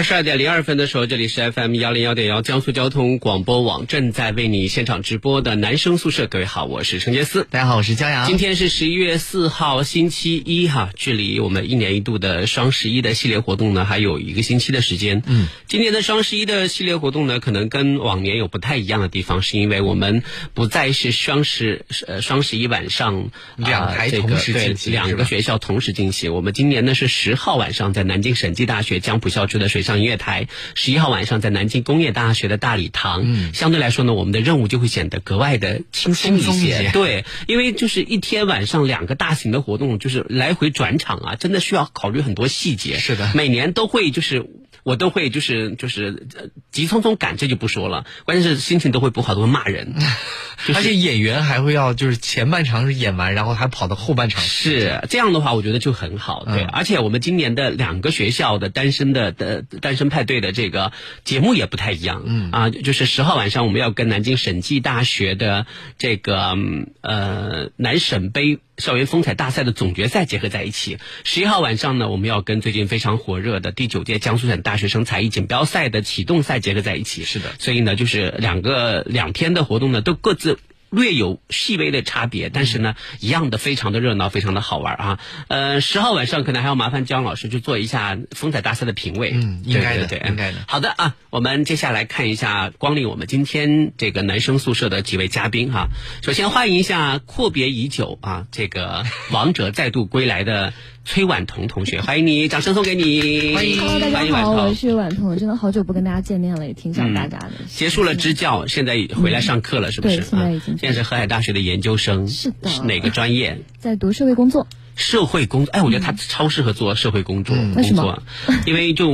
[0.00, 6.26] 二十二点零二分的时候，这里是 FM 幺零幺点幺江苏交通广播网正在为你现场直播的男生宿舍。
[6.26, 8.26] 各位好，我是陈杰思，大家好，我是江阳。
[8.26, 15.22] 今天是十一月四号，星期一哈，距离我们一年一度的双十一的系列活动呢，还有一个星期的时间。
[15.26, 20.22] 嗯，今年的双十一的系列活动呢，可能跟往年有不太一样的地方，是因为我们
[20.54, 26.32] 不再是双十呃双十一晚上两台同时进行，两个学校同时进行。
[26.32, 33.22] 我们今年呢是十号晚上在南京审计大学江浦校区的水上音乐台，十一号晚上在南京工业大学的大礼堂。
[33.24, 36.90] 嗯，相对来说呢，我们的任务就会显得格外的轻松一些。
[36.92, 42.98] 对，因为就是一天晚上两个大型的活动，就是来回转场啊，真的需要考虑很多细节。
[42.98, 44.46] 是的，每年都会就是。
[44.82, 46.26] 我都会就是就是
[46.72, 48.06] 急匆匆赶，这就不说了。
[48.24, 49.94] 关键是心情都会不好，都会骂人。
[50.74, 54.42] 而且演员还会要就是前半场是演完，然后还跑到后半场。
[54.42, 56.46] 是这样的话，我觉得就很好。
[56.46, 60.92] 对，而且我们今年的两个学校的单身的的单身派对的这个
[61.24, 62.22] 节目也不太一样。
[62.26, 65.66] 嗯啊，就是十号晚上我们要跟南京审计大学的
[65.98, 66.56] 这个
[67.00, 68.58] 呃南审杯。
[68.78, 70.96] 校园风采大赛的总决赛结合在一起。
[71.22, 77.24] 十一号晚上呢，我们要跟最近非常火热的第九届江苏省大学生才艺锦标赛的启动赛结合在一起。
[77.24, 80.58] 是的，所以呢，就是两个两天的活动呢，都各自。
[80.90, 85.18] 略有细微的差别，但是呢，一样的非常的热闹，非常的好玩啊。
[85.48, 89.30] 呃，十号晚上可能还要麻烦姜老师去做一下风采大赛的评委。
[89.34, 90.58] 嗯，应该的，对，应该的。
[90.66, 95.88] 好的啊，我们接下来看一下光临我们今天这个男生宿舍的几位嘉宾哈。
[96.22, 100.72] 首先欢迎一下阔别已久啊，这个王者再度归来的。
[101.04, 103.54] 崔婉彤同学，欢迎你，掌声送给你。
[103.54, 103.78] 欢迎，
[104.12, 107.50] 大家好，我是婉彤，真的好久不跟大家见面了，也挺想大家的。
[107.66, 110.18] 结束了支教，现在回来上课了，是不是？
[110.18, 110.78] 对，现在已经。
[110.78, 112.70] 现在是河海大学的研究生，是的。
[112.84, 113.58] 哪个专业？
[113.78, 114.66] 在读社会工作。
[114.94, 118.22] 社会工作，哎，我觉得他超适合做社会工作工作，
[118.66, 119.10] 因为就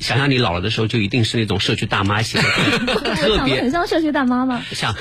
[0.00, 4.60] 想象你老了的时候，就一定是那种社区大妈型的， 特别很像社区大妈吗？
[4.72, 4.92] 像，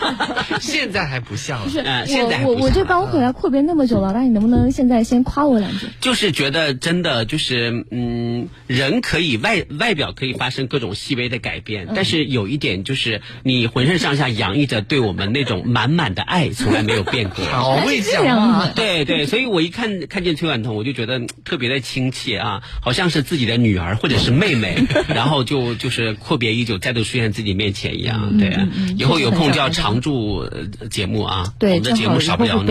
[0.60, 1.64] 现在还不像。
[1.64, 5.86] 不是，现在我我这刚回来阔别那么久了，那你能不能现在先夸我两句？
[6.00, 17.42] 就是觉得真的就是嗯，人可以外外表可以发生各种细微的改变，但是有一点就是你浑身上下洋溢着对我们那种满满的爱，从来没有变过。
[17.48, 18.70] 好会讲啊！
[18.76, 19.72] 对对，所以我一。
[19.78, 28.38] 看看见崔婉彤，我就觉得特别的亲切啊，好像是自己的女儿或者是妹妹， 然后就就是阔别已久，再度出现自己面前一样。
[28.38, 28.56] 对，
[28.96, 30.48] 以后有空就要常驻
[30.90, 32.70] 节目啊，我们的节目少不了你。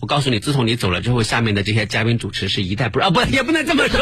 [0.00, 4.00] 我告诉你，自从你走了之后，下面的这些嘉宾主持是一代不啊，不 也不能这么说，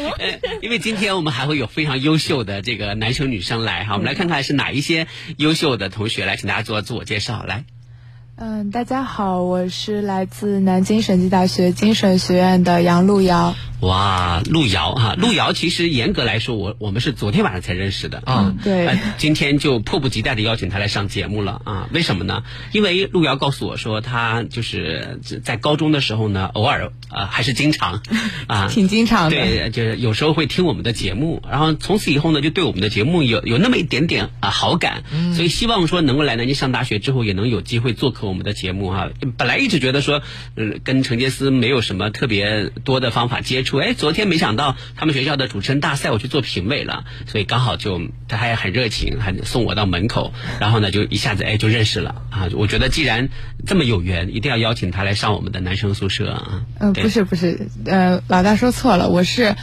[0.62, 5.06] 因为今天我们还会有非常优秀的这个男生女生来哈，我们来看看是哪一些
[5.38, 7.64] 优秀的同学来，请大家做自我介绍来。
[8.38, 13.54] 嗯，大家好，我是来自南京审计大学精神学院的杨璐瑶。
[13.80, 18.54] 哇，路遥哈，路遥其实严格来说，我我们是昨天晚上才认识的啊。
[18.64, 21.88] 对，今天就迫不及待的邀请他来上节目了啊。
[21.92, 22.42] 为什么呢？
[22.72, 28.00] 因为路遥告诉我说，他就是在高中的时候呢，偶尔啊，还是经常
[28.48, 29.36] 啊，挺经常的。
[29.36, 35.04] 对，就是有时候会听我们的节目，然后从此以后呢，就对我们的节目有有那么一点点啊好感，
[35.34, 39.10] 所以希望说能够来南京上大学之后，也能有机会做客我们的节目哈。
[39.36, 40.22] 本来一直觉得说，
[40.56, 43.66] 嗯，跟陈杰斯没有什么特别多的方法接触。
[43.80, 52.48] 哎，昨天没想到他们学校的主持人大赛，我去做评委了，所以刚好就他还很热情，还送我到门口，然后呢就一下子哎就认识了啊！
[52.54, 53.28] 我觉得既然
[53.66, 56.62] 这么有缘，一定要邀请他来上我们的男生宿舍啊！
[56.80, 59.54] 嗯，不是不是，呃，老大说错了，我是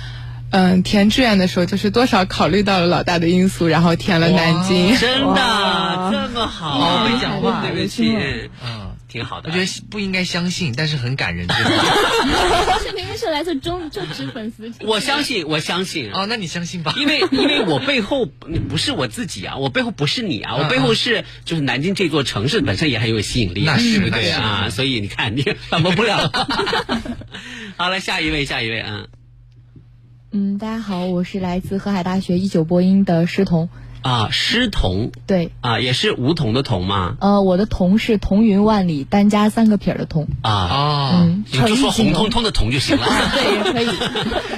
[0.52, 4.96] 嗯填志愿的时候就是多少考虑到了老大的因素，然后填了南京。
[4.98, 8.16] 真的这么好，会讲话，对不起，
[8.64, 8.93] 嗯。
[9.14, 11.48] 挺好的，我觉得 不应该相信，但是很感人。
[11.48, 14.72] 这明明是来自忠忠实粉丝。
[14.82, 16.12] 我相信，我相信。
[16.12, 16.96] 哦，那你相信吧？
[16.98, 26.32] 因为因为我背后不是我自己啊，我背后不是你啊，我背后是就是南京这座城市本身也很有吸引力，那是不对啊，所以你看你反驳不了。
[27.78, 29.06] 好了，下一位，下一位啊。
[30.32, 33.70] 嗯，大家好，我是来自河海大学一九播音的师彤。
[34.04, 40.28] 啊，诗童对，啊，也是梧桐的桐嘛呃，我的桐是彤云万里，单加三个撇儿的彤。
[40.42, 43.08] 啊，哦，嗯，你就说红彤彤的彤就行了。
[43.34, 43.88] 对，也可以。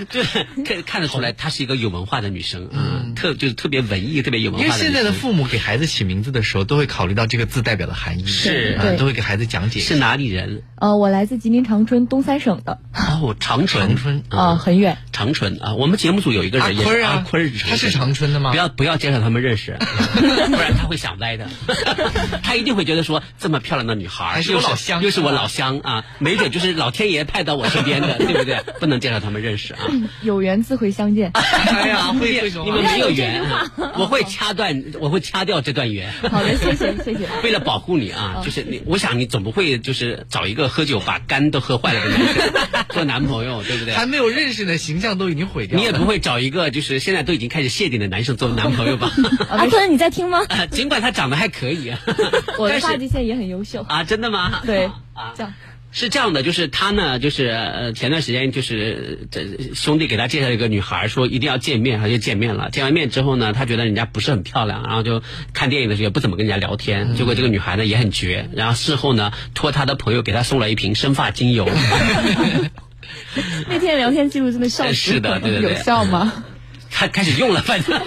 [0.12, 0.24] 对，
[0.64, 4.94] 看看得出来，她是一个有文化的女生，嗯，特就是特别文艺、特别有文因为化的女生。
[4.94, 9.80] 现在的父母给孩子起名字的时候，都会考虑到这个字代表的含义，是啊都会给孩子讲解。
[9.80, 10.64] 是哪里人？
[10.78, 14.98] 呃，我来自吉林长春东三省的，哦，长春，长春啊、很远。
[15.12, 21.48] 长春啊，我们节目组有一个人也是坤啊阿坤，他是长春的吗不要不要介绍他们认识， 不然他会想歪的。
[22.44, 28.60] 他一定会觉得说这么漂亮的女孩，还是又我老乡又是我老乡啊，没准就是老天爷派到我身边的， 对不对？
[28.80, 29.80] 不能介绍他们认识啊。
[30.22, 31.32] 有缘自会相见。
[31.34, 36.12] 哎呀，会你们没有缘，啊我会掐断，我会掐掉这段缘。
[36.32, 37.28] 好的，谢谢谢谢。
[37.44, 43.94] 为了保护你啊，就是你，我想你总不会就是找一个喝酒把肝都喝坏了的男生做男朋友，对不对？
[43.94, 45.80] 还没有认识呢，形象都已经毁掉了。
[45.80, 49.12] 你也不会找一个就是现在都已经开始谢顶的男生做男朋友吧？
[49.50, 50.42] 阿 坤，你在听吗？
[50.50, 52.00] 啊尽管他长得还可以啊，
[52.58, 53.86] 我的但是发际线也很优秀。
[53.88, 54.62] 啊，真的吗？
[54.66, 55.54] 对啊，这样。
[55.92, 62.70] 是这样的，就是他呢，就是呃，前段时间就是这兄弟给他介绍一个女孩，说一定要见面，他就见面了。
[62.70, 65.24] 见完面之后呢，他觉得人家不是很漂亮，然后就
[65.54, 67.16] 看电影的时候也不怎么跟人家聊天。
[67.16, 71.66] 结果这个女孩呢也很绝，然后事后呢托他的朋友给他送了一瓶生发精油。
[73.70, 74.94] 那天聊天记录真的笑死了。
[74.96, 76.44] 是的，对对对有，效吗？
[76.98, 78.00] 他开始用了，反正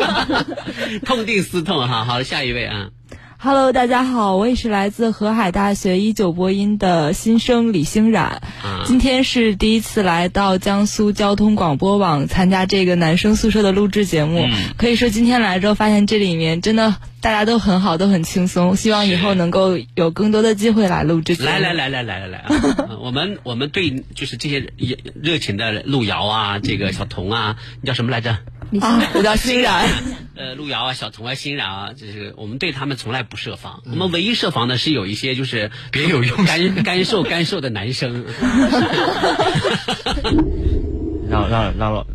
[1.05, 2.06] 痛定思痛哈。
[2.06, 2.88] 好，下一位啊
[3.37, 8.40] ，Hello，大家好，我也是来自河海大学一九播音的新生李欣冉。
[8.62, 14.40] 啊今天是第一次来到江苏交通广播网参加这个男生宿舍的录制节目。
[14.50, 18.75] 嗯可以说今天来之后，发现这里面真的大家都很好，都很轻松。
[18.75, 21.50] 希望以后能够有更多的机会来录制节目。
[21.50, 22.49] 来来来来来来来啊！
[22.88, 28.38] 呃我们我们对就是这些热热情的路遥啊，这个小童啊，你叫什么来着？
[28.80, 29.88] 啊，我叫欣然。
[30.38, 38.24] 呃，路遥啊，小童啊，欣然啊，就是我们对他们从来不设防，我们唯一设防的是有一些就是 别有用心干干瘦干瘦的男生。
[41.28, 42.06] 让让让老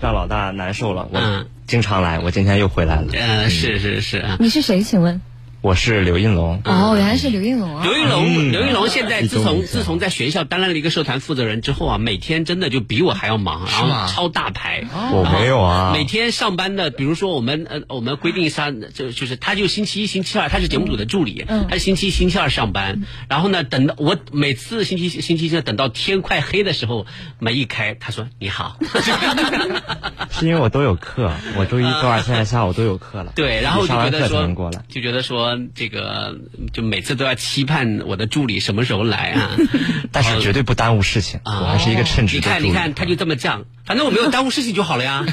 [0.00, 1.08] 让老大难受了。
[1.12, 3.08] 我嗯经常来，我今天又回来了。
[3.12, 4.36] 嗯，是是是啊。
[4.38, 4.82] 你是谁？
[4.82, 5.20] 请问？
[5.62, 7.84] 我是刘应龙，哦，原来是刘应龙啊。
[7.84, 14.82] 刘应龙，嗯刘应龙现在自从自从在学校担任了一个社团负责人之后啊，每天真的就比我还要忙，然是吗后超大牌。
[15.12, 15.92] 我没有啊。
[15.94, 27.06] 每天上班的，比如说我们呃，我们规定上就就是他就星期一、星期二，他是节目组的助理，嗯他星期一、星期二上班，然后呢，等到我每次星期星期一等到天快黑的时候，
[27.38, 28.78] 门一开，他说你好，
[30.32, 33.30] 是因为我都有课，我周一、周二、现在下午都有课了。
[33.36, 34.82] 对，然后就上完课才觉得说能过来。
[34.88, 36.36] 就觉得说这个
[36.72, 39.50] 就每次都要期盼我的助理什么时候来啊，
[40.12, 42.70] 但是绝对不耽误事情，啊我还是一个称职你看，的助理。
[42.70, 45.24] 你看，他就这么犟，反正我没有耽误事情就好了呀。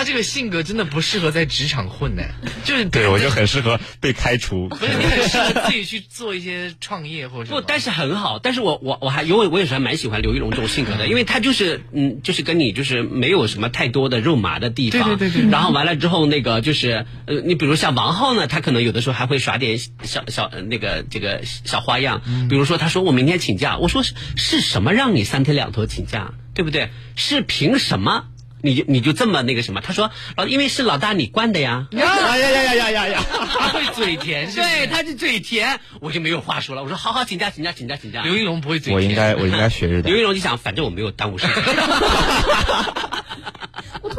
[0.00, 2.22] 他这个性格真的不适合在职场混呢，
[2.64, 4.66] 就是对我就很适合被开除。
[4.70, 7.60] 不是你很适合自己去做一些创业或者什么。
[7.60, 15.50] 不，但是很好，但是我我我还因为我也是还蛮喜欢刘玉龙这种性格的，因为他就是嗯，就是跟你就是没有什么太多的肉麻的地方，对对对对。
[15.50, 26.88] 然后完了之后那个就是呃，你比如像王浩呢，他可能有的时候还会耍点小小呃那个这个小花样，比如说他说我明天请假，我说是是什么让你三天两头请假，对不对？
[27.16, 28.24] 是凭什么？
[28.62, 29.80] 你就你就这么那个什么？
[29.80, 31.86] 他说老因为是老大你惯的呀。
[31.92, 33.24] 呀呀呀呀呀呀呀！
[33.58, 36.82] 他会嘴甜，是不是对，他是嘴甜，我就没有话说了。
[36.82, 38.22] 我说好好请假，请假，请假，请假。
[38.22, 40.22] 刘一龙不会嘴甜，我应该我应该学着刘一。
[40.22, 41.46] 龙就想，反正我没有耽误事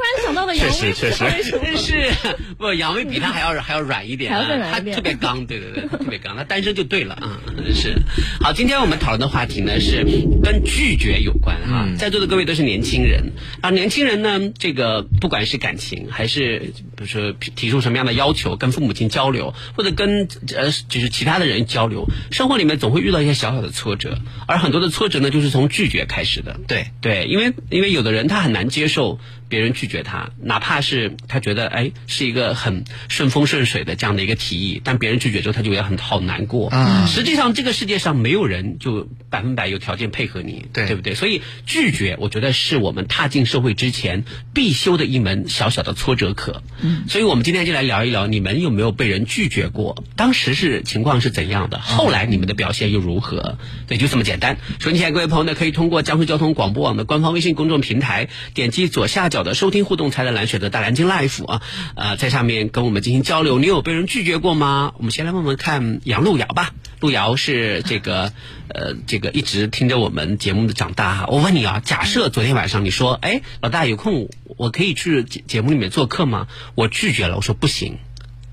[0.01, 1.11] 突然想到了杨威，确实。
[1.11, 2.11] 确实真是
[2.57, 4.95] 不，杨威比他还要还要软一点，还要更啊他软一点。
[4.95, 7.39] 特别刚，对对对，特别刚，他单身就对了啊，
[7.73, 7.93] 是。
[8.39, 10.03] 好，今天我们讨论的话题呢是
[10.43, 11.97] 跟拒绝有关啊，嗯。
[11.97, 26.59] 在座的各位都是年轻人啊，年轻人呢，这个不管是感情还是比如说提出什么样的要求，跟父母亲交流，或者跟呃就是其他的人交流，生活里面总会遇到一些小小的挫折，而很多的挫折呢，就是从拒绝开始的。
[26.67, 36.69] 对对，因为因为有的人他很难接受别人拒绝他，哪怕是他觉得哎是一个很顺风顺水的这样的一个提议，但别人拒绝之后，他就也很好难过。
[36.69, 41.15] 啊实际上这个世界上没有人就百分百有条件配合你，对对不对？
[41.15, 46.61] 所以拒绝，我觉得是我们踏进社会之前必修的一门小小的挫折课。
[46.81, 50.03] 嗯，所以我们今天就来聊一聊，你们有没有被人拒绝过？
[50.15, 51.79] 当时是情况是怎样的？
[51.79, 53.57] 后来你们的表现又如何？
[53.87, 54.57] 对，就这么简单。
[54.77, 59.71] 收听前各位朋友呢，可以通过江苏交通广播网的官方微信公众平台，点击左下角的收。
[59.71, 61.61] 收听互动菜单栏选择大蓝鲸 Life 啊，
[61.95, 63.57] 呃，在上面跟我们进行交流。
[63.57, 64.91] 你有被人拒绝过吗？
[64.97, 66.71] 我们先来问问看杨路遥吧。
[66.99, 68.33] 路遥是这个
[68.73, 71.25] 呃这个一直听着我们节目的长大哈。
[71.27, 76.47] 我问你啊，假设昨天晚上你说，哎，老大有空我可以去节节目里面做客吗？
[76.75, 77.99] 我拒绝了，我说不行，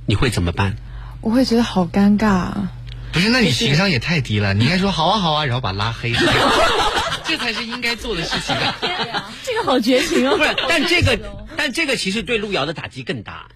[0.06, 0.76] 你会怎么办？
[1.20, 2.72] 我会觉得好尴尬啊。
[3.12, 4.52] 不是，那你情商也太低了。
[4.54, 6.12] 你应该说好啊好啊，然后把他拉黑，
[7.24, 9.32] 这才是应该做的事情啊。
[9.42, 10.36] 这个好绝情哦！
[10.36, 11.18] 不是，但这个
[11.56, 13.48] 但这个其实对路遥的打击更大。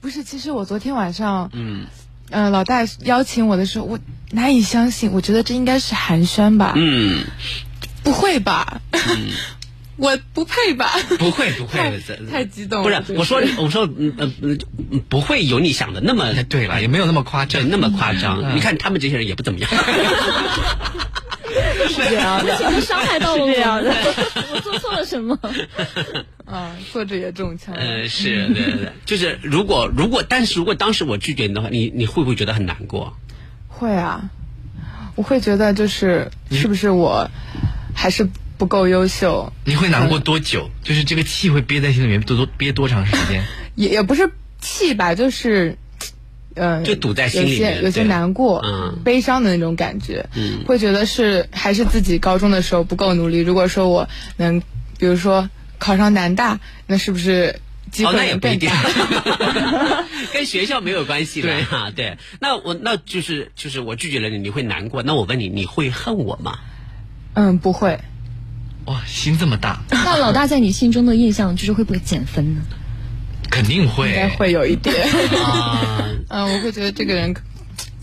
[0.00, 1.86] 不是，其实我昨天晚上，嗯，
[2.30, 3.98] 呃，老大邀请我的时候，我
[4.30, 6.72] 难以相信，我觉得这应该是寒暄吧？
[6.76, 7.24] 嗯，
[8.02, 8.80] 不会吧？
[9.96, 10.90] 我不配吧？
[11.20, 13.04] 不会不会，太激动不了。
[13.06, 14.58] 是，我说我说嗯呃嗯
[15.08, 18.56] 不会有你想的那么对了，也没有那么夸张，那么夸张。
[18.56, 19.70] 你看他们这些人也不怎么样。
[21.88, 23.48] 是这样的，情伤害到了我，
[24.54, 25.38] 我做错了什么？
[26.46, 27.74] 啊，作者也中枪。
[27.74, 33.16] 呃，是，对对对，就是如果如果，但是如果当时我拒绝你的话，你你会不会觉得很难过？
[33.68, 34.30] 会啊，
[35.16, 37.28] 我会觉得就是是不是我
[37.94, 38.28] 还是
[38.58, 39.52] 不够优秀？
[39.64, 40.70] 你会难过多久？
[40.82, 43.42] 就是这个气会憋在心里面多多憋多长时间？
[43.74, 45.76] 也也不是气吧，就是。
[46.54, 53.40] 嗯，就堵在心里面，有些难过、嗯、悲伤的那种感觉，嗯，会觉得是还是自己高中的时候不够努力。
[53.40, 54.60] 如果说我能，
[54.98, 58.72] 比如说考上南大，那是不是机会能更大？
[58.72, 61.90] 哦、 跟学校没有关系的哈。
[61.94, 65.02] 对，那我那就是就是我拒绝了你，你会难过。
[65.02, 66.58] 那我问你，你会恨我吗？
[67.34, 67.98] 嗯，不会。
[68.84, 69.80] 哇，心这么大。
[69.90, 72.60] 那老大在你心中的印象就是会不会减分呢？
[73.54, 74.94] 肯定会，应该会有一点。
[75.40, 77.32] 啊，嗯， 我会觉得这个人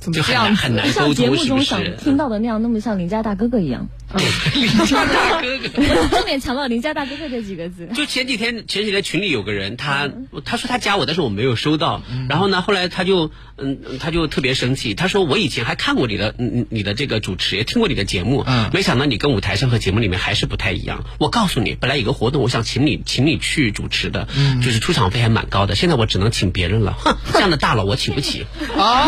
[0.01, 1.96] 怎么就这样很难沟像节目通，是不中想是？
[2.03, 3.88] 听到的那样，那么像邻家大哥哥一样。
[4.53, 7.88] 邻家大哥哥， 重点强调邻家大哥哥这几个字。
[7.96, 10.10] 就前几天前几天群里有个人，他
[10.43, 12.01] 他说他加我，但是我没有收到。
[12.27, 14.96] 然后呢，后来他就嗯，他就特别生气。
[14.96, 21.05] 他说我以前还看过你的嗯你的这个主持，也听过你的节目，嗯没想到你跟舞台上和节目里面还是不太一样。
[21.17, 24.27] 我告诉你，本来有个活动，我想请你请你去主持的，
[24.62, 25.75] 就是出场费还蛮高的。
[25.75, 28.46] 现在我只能请别人了，哼，这样的大佬我请不起。
[28.77, 29.08] 啊，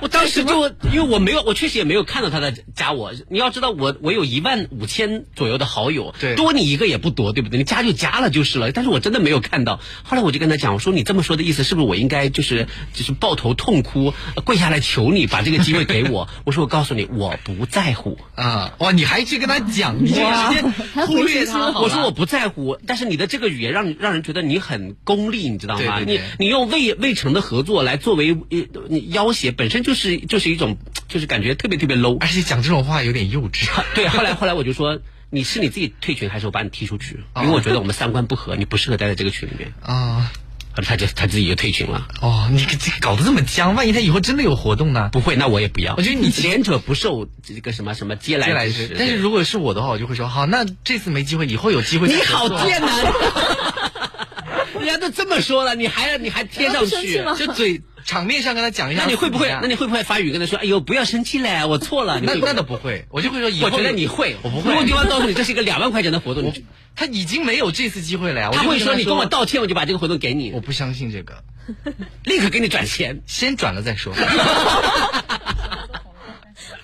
[0.00, 3.12] 我当时就因为我没有，我确实也没有看到他在加我。
[3.28, 7.58] 你要知道我，我有一万五千左右的好友，对多你一个也不多，对不对？
[7.58, 8.72] 你加就加了就是了。
[8.72, 9.80] 但是我真的没有看到。
[10.02, 14.12] 后来我就跟他讲，我说你这么说的意思是不是我应该就是就是抱头痛哭，
[14.44, 16.28] 跪下来求你把这个机会给我？
[16.44, 18.18] 我说我告诉你，我不在乎。
[18.34, 21.70] 啊，哇，你还去跟他讲，你这个直接忽略他。
[21.80, 25.98] 我说我不在乎，但是你的这个语言让让人觉得你很功利，你知道吗？
[25.98, 30.76] 对对对你你用未未成的合作来作为呃你要挟，本身就是就是一种
[31.08, 32.18] 就是感觉特别特别 low。
[32.20, 33.68] 而且讲这种话有点幼稚。
[33.94, 35.00] 对，后来后来我就说，
[35.30, 37.20] 你是你自己退群，还是我把你踢出去？
[37.34, 39.72] 哦因为我觉得我们三观不合，你不适合待在这个群里面。
[39.82, 40.30] 啊，
[40.74, 42.06] 后来他就他自己就退群了。
[42.20, 45.08] 哦，你这搞得这么僵，万一他以后真的有活动呢？
[45.12, 45.94] 不会，那我也不要。
[45.96, 48.96] 我觉得你前者不受这个什么什么嗟来接来之食。
[48.98, 52.14] 但是如果是我的话，我就会说好，那这次没机会，以后有机会你。
[52.22, 52.88] 好贱呐！
[54.80, 59.02] 人家都这么说了，你还你还贴上去，就嘴场面上跟他讲一下。
[59.04, 60.58] 那你会不会那你会不会发语跟他说？
[60.58, 62.20] 哎呦，不要生气嘞，我错了。
[62.20, 63.66] 你那那倒不会，我就会说以后。
[63.66, 64.70] 我觉得你会，我不会。
[64.70, 66.52] 如果对方告诉你这是一个两万块钱的活动，
[66.94, 68.50] 他已经没有这次机会了呀。
[68.52, 71.42] 他会说你跟我，道歉，我就把这个活动给你我，不相信这个，
[72.24, 73.22] 立刻给你转钱。
[73.26, 74.14] 先转了再说。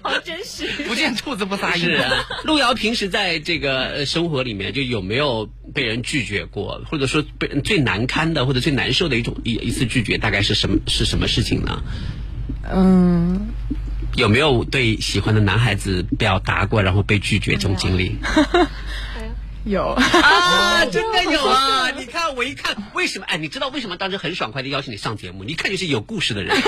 [0.09, 0.67] 好真实。
[0.85, 1.99] 不见兔子不撒是鹰。
[1.99, 11.83] 啊，路遥平时在这个呃生活里面，就有没有被人拒绝过，或者说被最难堪的或者最难受的一种一一次拒绝，大概是什么是什么事情呢？
[12.71, 13.49] 嗯，
[14.17, 18.17] 有没有对喜欢的男孩子表达过，然后被拒绝这种经历？
[19.69, 19.89] 有。
[19.89, 21.91] 啊， 真的有啊！
[21.97, 23.27] 你看，我一看，为什么？
[23.27, 25.45] 哎，你知道为什么当时很爽快的邀请你上节目？
[25.45, 26.63] 你一看就是有故事的人， 一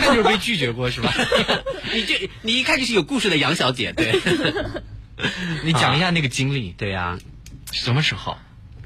[0.00, 1.12] 看就是被拒绝过是吧？
[1.92, 4.20] 你这你一看就是有故事的杨小姐，对
[5.64, 7.18] 你讲一下那个经历，对呀、
[7.72, 8.36] 什么时候？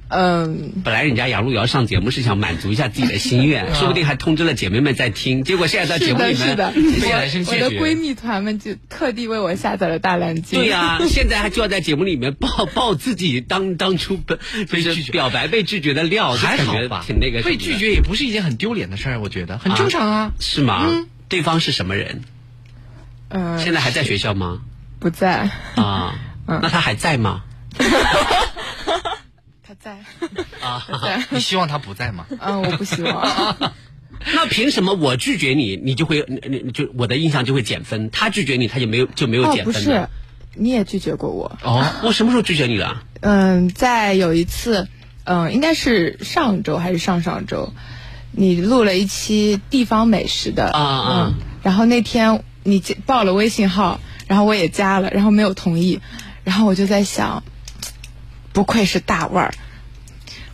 [0.09, 10.59] 嗯，本来人家杨璐瑶上节目是想满足一下自己的心愿， 说不定还通知了姐妹们在听，结果现在在节，目里面是的，被男生拒绝我的闺蜜团们就特地为我下载了大蓝鲸。
[10.61, 14.37] 对呀、现在还就要在节目里面爆爆自己当当初被
[14.71, 17.05] 被拒绝表白被拒绝的料，就还感觉好吧？
[17.45, 20.33] 被拒绝也不是一件很丢脸的事儿，我觉得很正常啊。
[20.41, 20.89] 是吗？
[21.29, 22.23] 对方是什么人？
[23.29, 24.61] 嗯，现在还在学校吗？
[24.99, 27.43] 不在，啊，那他还在吗？
[29.83, 29.99] 他在。
[30.61, 32.27] 啊， 你希望他不在吗？
[32.41, 33.57] 嗯，我不希望。
[34.35, 38.11] 那凭什么我拒绝你，你就会你你你就我的印象就会减分？
[38.11, 40.09] 他拒绝你，他就没有就没有哦，减不是。，
[40.55, 41.57] 你也拒绝过我。
[41.63, 43.03] 哦，我什么时候拒绝你了？
[43.21, 44.89] 嗯，在有一次，
[45.25, 47.73] 嗯、应该是上周还是上上周，
[48.33, 56.01] 你录了一期地方美食的啊啊嗯，然后那天你加报了微信号，然后我也加了，然后没有同意，
[56.43, 57.45] 然后我就在想，
[58.53, 59.55] 不愧是大腕儿，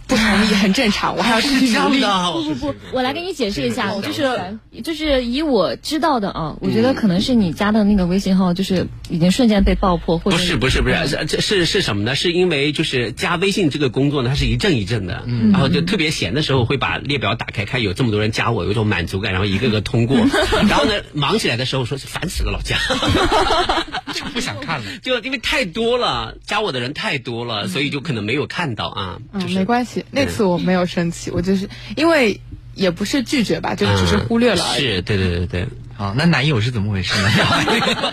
[0.06, 2.00] 不同意很正常，我 还要出去努力。
[2.32, 12.14] 不不不，我来给你解释一下，就是就是以我知道的啊，我觉得可能是你加的那个微信号就是已经瞬间被爆破，或者不是不是不是，是这是是什么呢？
[12.14, 20.16] 是因为就是加微信这个工作呢，它是一阵一阵的，然后就特别闲的时候会把列表打开，看有这么多人加我，有一种满足感，然后一个个通过。
[20.68, 22.76] 然后呢，忙起来的时候说是烦死了，老加。
[24.14, 24.86] 就不想看了。
[25.02, 29.18] 就因为太多了，加我的人太多了，所以就可能没有看到啊。
[29.40, 32.40] 就嗯，是没关系，那次我没有生气，我就是因为
[32.74, 34.80] 也不是拒绝吧，就只是忽略了而已。
[34.80, 35.68] 是对对对对。
[35.96, 37.30] 好，那男友是怎么回事呢？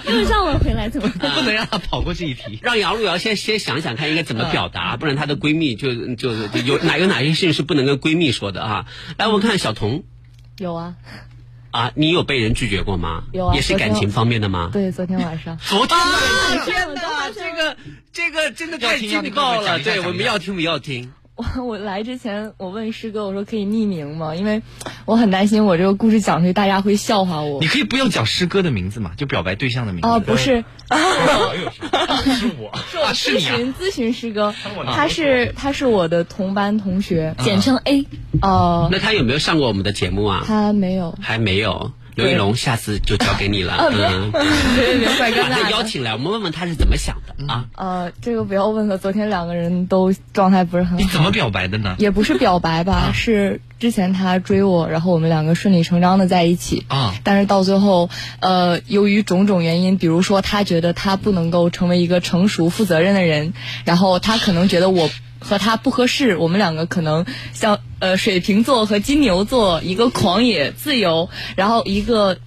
[0.05, 1.33] 又 让我回来怎么办？
[1.33, 2.59] 不能让他跑过这一题。
[2.61, 8.85] 让杨璐瑶先先想想看应该怎么表达，不然她的闺蜜就就就有哪有哪些事情是不能跟闺蜜说的啊？
[9.17, 10.03] 来，我们看小童
[10.59, 10.93] 有啊，
[11.71, 13.23] 啊，你有被人拒绝过吗？
[13.33, 14.69] 有啊也是感情方面的吗？
[14.71, 15.57] 对，昨天晚上。
[15.67, 16.05] 昨天啊！
[16.63, 17.01] 天哪，
[17.33, 17.77] 这个
[18.13, 19.79] 这个真的太劲爆了！
[19.79, 21.11] 对，我们要听不要听？
[21.57, 24.35] 我 我来之前，我问师哥，我说可以匿名吗？
[24.35, 24.61] 因为
[25.05, 27.67] 我很担心我这个故事讲出去，大家会笑话我你。
[27.67, 30.07] 可以不要讲师哥的名字嘛，就表白对象的名字。
[30.07, 30.63] 哦，不是，
[32.35, 32.71] 是我，
[33.13, 33.55] 是你啊。
[33.55, 34.53] 询咨询师哥
[34.93, 38.05] 他是他是我的同班同学，简称 A。
[38.41, 40.43] 呃，那他有没有上过我们的节目啊？
[40.45, 41.17] 他没有。
[41.21, 41.91] 还没有。
[42.15, 43.89] 刘一龙，下次就交给你了。
[43.91, 44.31] 嗯，
[44.75, 45.69] 别别别，怪尴把他。
[45.69, 47.65] 邀请来，我们问问他是怎么想的啊？
[47.75, 48.97] 呃，这个不要问了。
[48.97, 50.97] 昨天两个人都状态不是很好。
[50.97, 51.95] 你怎么表白的呢？
[51.97, 56.85] 也不是表白吧，是之前他追我，然后我们两个顺理成章的在一起。
[56.89, 58.09] 啊，但是到最后，
[58.41, 63.53] 呃，由于种种原因，比如说他觉得他不能够成为一个成熟负责任的人，
[63.85, 65.09] 然后他可能觉得我
[65.41, 72.37] 和他不合适，我们两个可能像呃水瓶座和金牛座，一个狂野自由，然后一个。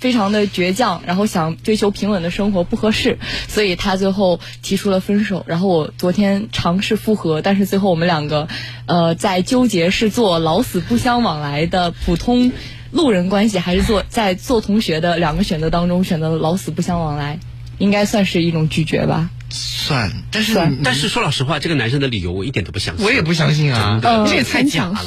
[0.00, 3.16] 非常的倔强，然后想追求平稳的生活不合适，
[3.48, 5.44] 所以他最后提出了分手。
[5.46, 8.48] 然后我昨天尝试复合，但是最后我们两个，
[8.86, 12.52] 呃，在纠结是做老死不相往来的普通
[12.90, 17.38] 路人关系，还是做在做同学的两个选择当中选择了老死不相往来，
[17.78, 19.30] 应该算是一种拒绝吧。
[19.54, 23.06] 算，但是但是说老实话，这个男生的理由我一点都不相信。
[23.06, 25.00] 我也不相信啊，嗯这也太假了。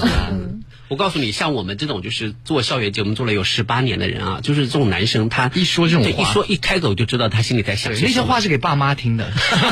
[0.89, 9.29] 嗯我告诉你，像我们这种就是做校园节目做了有十八年的人啊，就是这种男生，他一说这种话一说一开口就知道他心里在想什么，那些话是给爸妈听的，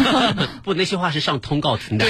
[0.66, 2.06] 不，那些话是上通告听的，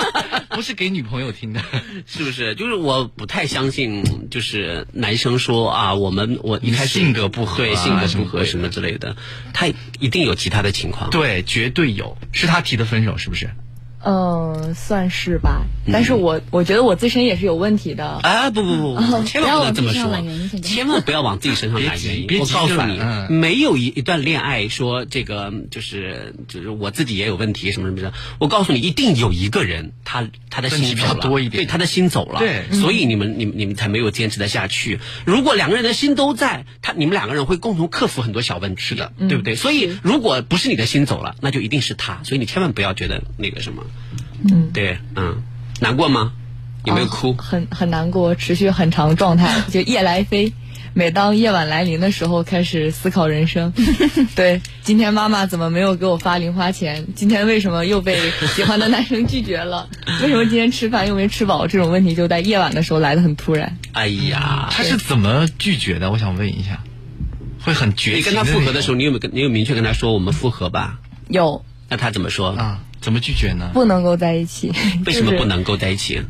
[0.50, 1.62] 不是给女朋友听的。
[2.06, 2.54] 是不是？
[2.54, 9.16] 就是我不太相信，就是男生说啊，我们我一开始性格不合啊对性格不合什么之类的，
[9.54, 9.68] 他
[9.98, 11.08] 一定有其他的情况。
[11.08, 13.48] 对，绝对有，是他提的分手，是不是？
[14.04, 15.62] 嗯，算是吧。
[15.92, 18.06] 但是我我觉得我自身也是有问题的。
[18.06, 22.40] 啊不不不不，千万不能这么说千万不要往自己身上 揽原因。
[22.40, 28.12] 我告诉你嗯，没有一一段恋爱说这个就是就是我自己也有问题什么什么的。
[28.38, 34.98] 我告诉你，一定有一个人他他的心比较心走了，多一点对他的心走了，对所以你们你们你们才没有坚持的下去。
[35.24, 39.56] 如果两个人的心都在，他你们两个人会共同克服很多小问题的，对不对？
[39.56, 42.22] 所以如果不是你的心走了，那就一定是他。
[42.24, 43.84] 所以你千万不要觉得那个什么，
[44.50, 45.42] 嗯，对，嗯，
[45.80, 46.32] 难过吗？
[46.84, 47.32] 有没有哭？
[47.38, 50.52] 啊很很难过，持续很长状态， 就夜来飞。
[50.92, 53.72] 每当夜晚来临的时候，开始思考人生。
[54.34, 57.06] 对，今天妈妈怎么没有给我发零花钱？
[57.14, 58.18] 今天为什么又被
[58.56, 59.88] 喜欢的男生拒绝了？
[60.20, 61.68] 为什么今天吃饭又没吃饱？
[61.68, 63.78] 这种问题就在夜晚的时候来的很突然。
[63.92, 66.10] 哎呀，他是怎么拒绝的？
[66.10, 66.82] 我想问一下，
[67.62, 70.98] 会很绝情你跟他复合的时候候，你有没有跟你有明确跟他说我们复合吧？
[71.28, 72.48] 有那他怎么说？
[72.50, 73.70] 啊，怎么拒绝呢？
[73.72, 74.72] 不能够在一起，
[75.06, 76.22] 为什么不能够在一起？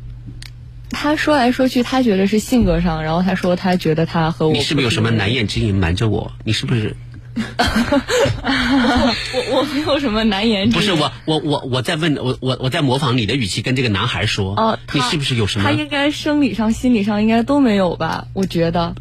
[0.91, 6.33] 他说来说去，他觉得是性格上，然后他说他觉得他和我你是不是有什么难言之隐隐瞒着我？
[6.45, 6.97] 你是不是
[9.33, 10.73] 我我没有什么难言之隐。
[10.75, 15.71] 不是我我我我在问我我我在模仿你的语气跟这个男孩说，哦，你是不是有什么他？
[15.71, 18.27] 应该生理上、心理上应该都没有吧？
[18.35, 18.97] 我觉得，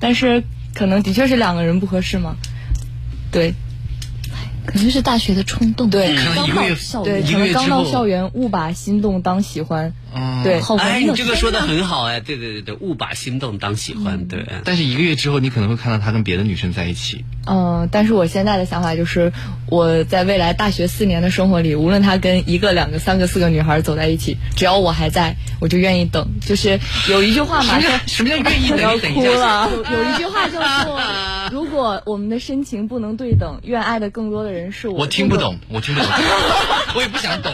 [0.00, 0.42] 但是
[0.74, 2.34] 可能的确是两个人不合适嘛。
[3.30, 3.54] 对
[4.64, 9.92] 可能是大学的冲动，对刚到校对，园一可能刚到校园，误把心动当喜欢。
[10.14, 14.46] 嗯，对，哎，好文艺哦你这个说的很好哎，对对对对，勿把心动当喜欢，对。
[14.64, 17.24] 但是一个月之后，你可能会看到他跟别的女生在一起。
[17.46, 19.32] 嗯，但是我现在的想法就是，
[19.66, 26.26] 我在未来大学四年的生活里，无论他跟一个、两个、三个、四个女孩走在一起，只要我还在，我就愿意等。
[26.46, 28.76] 就是有一句话嘛，说什么叫愿意等？
[28.78, 29.70] 不要你等一下，哭了。
[29.90, 31.00] 有有一句话叫做：
[31.50, 35.00] 如果我们的深情不能对等，愿爱的更多的人是我。
[35.00, 36.10] 我听不懂，我听不懂，
[36.94, 37.52] 我也不想懂。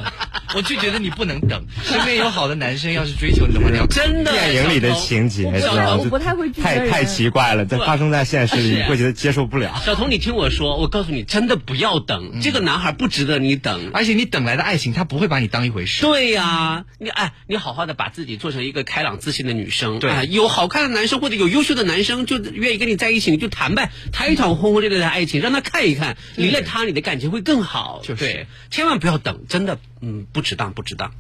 [0.55, 9.81] 我就觉得你不能等，身边有好的男生要是追求你的话，你要真的电影里的情节，小这样子我不太会拒绝太太奇怪了，在发生在现实里，你会觉得接受不了。
[9.85, 13.91] 小童，你听我说，我告诉你，真的不要等，这个男孩不值得你等。
[13.93, 16.03] 而且你等来的爱情，他不会把你当一回事。
[16.03, 28.01] 对呀、你哎，你好好的把自己做成一个开朗自信的女生，对哎有好看的男生或者有优秀的男生就愿意跟你在一起，你就谈呗，谈一场轰轰烈烈的爱情，让他看一看，离了他，你的感情会更好。
[28.03, 31.11] 就是对，千万不要等，真的，嗯，不值当，不值当。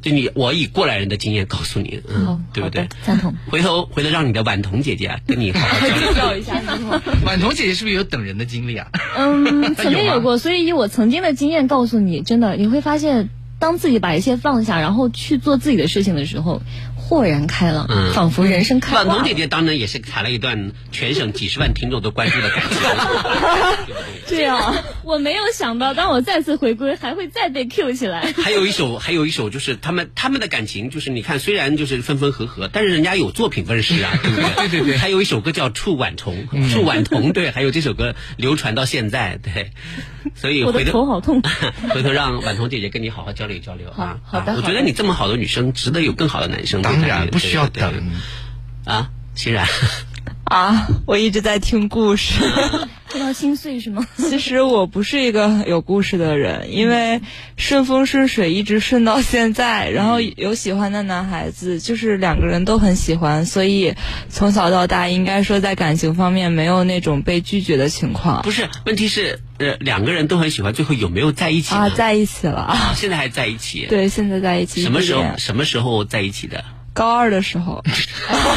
[0.00, 2.88] 就你，我以过来人的经验告诉你，嗯，好对不对？
[3.04, 3.34] 赞同。
[3.50, 6.38] 回头回头让你的婉彤姐姐啊跟你好好交流。
[6.38, 6.62] 一下，
[7.26, 8.86] 婉彤姐姐是不是有等人的经历啊？
[9.16, 16.62] 嗯， 曾经有过，所以以我曾经的经验告诉你，真的你会发现，当自己把一切放下，然后去做自己的事情的时候，
[16.94, 19.08] 豁然开朗，嗯仿佛人生开挂了。
[19.08, 22.78] 婉彤姐姐当然也是谈了一段全省几十万听众都关注的感情，
[24.28, 24.36] 对不对？
[24.38, 28.32] 这样， 我没有想到，当我再次回归，还会再被 Q 起来。
[28.36, 34.68] 还有一首，还有一首就是他们他们的感情，就是你看，虽然就是分分合合，但是人家有作品问世啊， 对不对？
[34.68, 34.96] 对对对。
[34.98, 39.72] 还有一首歌叫《触晚虫》，触晚童，对，还有这首歌流传到现在，对。
[40.34, 41.42] 所以我的回头头好痛。
[41.90, 44.18] 回头让婉彤姐姐跟你好好交流交流啊。
[44.24, 46.82] 好的啊我觉得你这么好的女生，值得有更好的男生。
[46.82, 48.12] 当然不需要等。
[48.84, 49.66] 啊，欣然。
[50.44, 52.34] 啊，我一直在听故事。
[53.10, 54.06] 听到心碎是吗？
[54.16, 57.20] 其实我不是一个有故事的人，因为
[57.56, 63.94] 顺风顺水一直顺到现在，然后有喜欢的男孩子，就是两个人都很喜欢，所以
[64.28, 73.86] 从小到大应该说在感情方面没有那种被拒绝的情况不是，问题是呃两个人都很喜欢，最后有没有在一起啊，在一起了现在还在一起。
[73.88, 76.62] 对，现在在一起什么时候什么时候在一起的？
[76.98, 77.80] 高二的时候，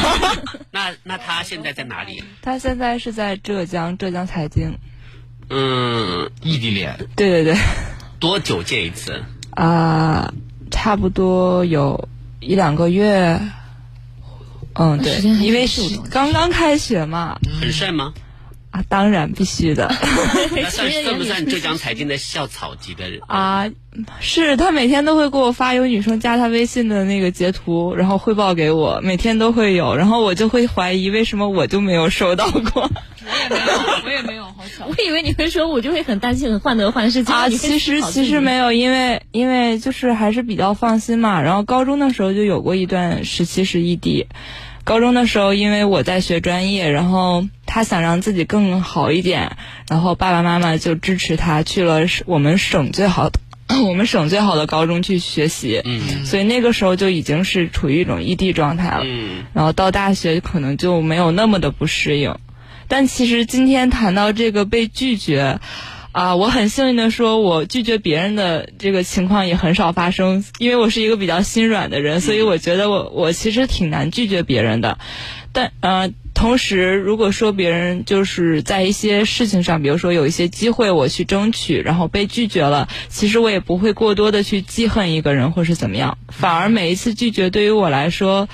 [0.71, 2.23] 那那他现在在哪里？
[2.41, 4.80] 他现在是在浙江，浙江财经。
[5.51, 7.56] 嗯，异地恋，对对对，
[8.19, 9.23] 多久见一次？
[9.51, 10.34] 啊、
[10.71, 13.39] 差不多有一两个月。
[14.73, 18.12] 嗯，对因为是刚刚开学嘛，很帅吗？
[18.72, 19.94] 啊，当然必须的
[20.56, 23.20] 那算算不算浙江财经的校草级的人？
[23.28, 23.70] 啊。
[24.22, 32.90] 是他每天都会给我发有女生加他微信的那个截图，然后汇报给我，每天都会有，然后我就会怀疑为什么我就没有收到过
[34.06, 34.86] 我也没有，好巧。
[34.88, 37.22] 我以为你会说，我就会很担心、很患得患失。
[37.24, 37.50] 啊。
[37.50, 41.42] 其实其实没有，因为因为就是还是比较放心嘛。
[41.42, 44.28] 然后高中的时候就有过一段时期是异地。
[44.86, 49.56] 高中的时候，因为我在学专业，然后他想让自己更好一点，
[49.88, 53.40] 然后爸爸妈妈就支持他去了我们省最好的
[53.88, 55.82] 我们省最好的高中去学习。
[55.86, 59.04] 嗯所以那个时候就已经是处于一种异地状态了。
[59.06, 62.36] 嗯，然后到大学可能就没有那么的不适应。
[62.90, 65.62] 但其实今天谈到这个被拒绝，
[66.12, 74.97] 啊，我很幸运的说，我拒绝别人的这个情况也很少发生，因为我是一个比较心软的人，所以我觉得我我其实挺难拒绝别人的。
[75.54, 88.50] 但呃，同时如果说别人就是在一些事情上，比如说有一些机会我去争取，然后被拒绝了，其实我也不会过多的去记恨一个人或是怎么样，反而每一次拒绝对于我来说，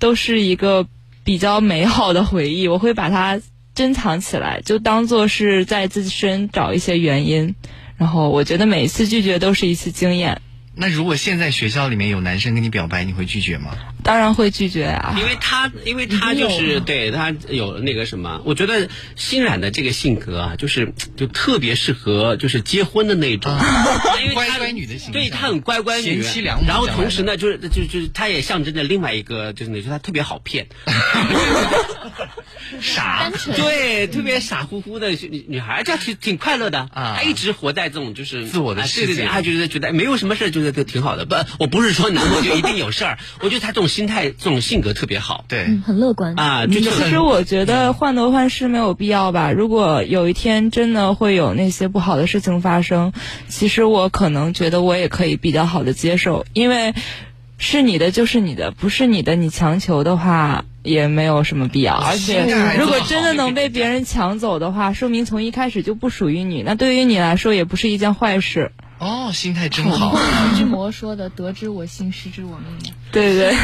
[0.00, 0.86] 都是一个
[1.22, 3.40] 比较美好的回忆，我会把它
[3.78, 7.54] 珍藏起来，就当做是在自身找一些原因。
[7.96, 10.42] 然后我觉得每一次拒绝都是一次经验，
[10.80, 13.72] 那如果现在学校里面有男生跟你表白，你会拒绝吗？
[14.04, 15.14] 当然会拒绝啊。
[15.18, 23.52] 因为他，因为他就是对他有那个什么，我觉得欣然的这个性格啊，就是就特别适合就是结婚的那种，
[24.22, 30.68] 因为他乖乖女的形象对她很乖乖女，贤妻良母然后同时呢，就是就就是她也象征着另外一个，就是那，就是她特别好骗，
[32.80, 33.30] 傻。
[33.56, 36.88] 对，特别傻乎乎的女女孩，这样挺挺快乐的。
[36.92, 37.16] 啊。
[37.18, 41.26] 她一直活在这种就是自我的啊世界对对对，她觉得觉得没有什么事儿，觉得都挺好的。
[41.26, 46.34] 不，我不是说男朋友就一定有事儿， 我觉得他这种心态、这种性格特别好对，嗯，很乐观。
[46.36, 49.52] 啊，就是其实我觉得患得患失没有必要吧。
[49.52, 53.12] 如果有一天真的会有那些不好的事情发生，
[53.48, 56.94] 其实我可能觉得我也可以比较好的接受，因为
[57.58, 61.94] 是你的就是你的，不是你的你强求的话也没有什么必要。
[61.96, 62.44] 而且
[62.78, 68.72] 如果真的能被别人抢走的话，说明从一开始就不属于你，那对于你来说也不是一件坏事。
[68.98, 70.16] 哦，心态真好。
[70.52, 72.92] 徐志摩说的“得知我心，失之我命”。
[73.12, 73.56] 对对对。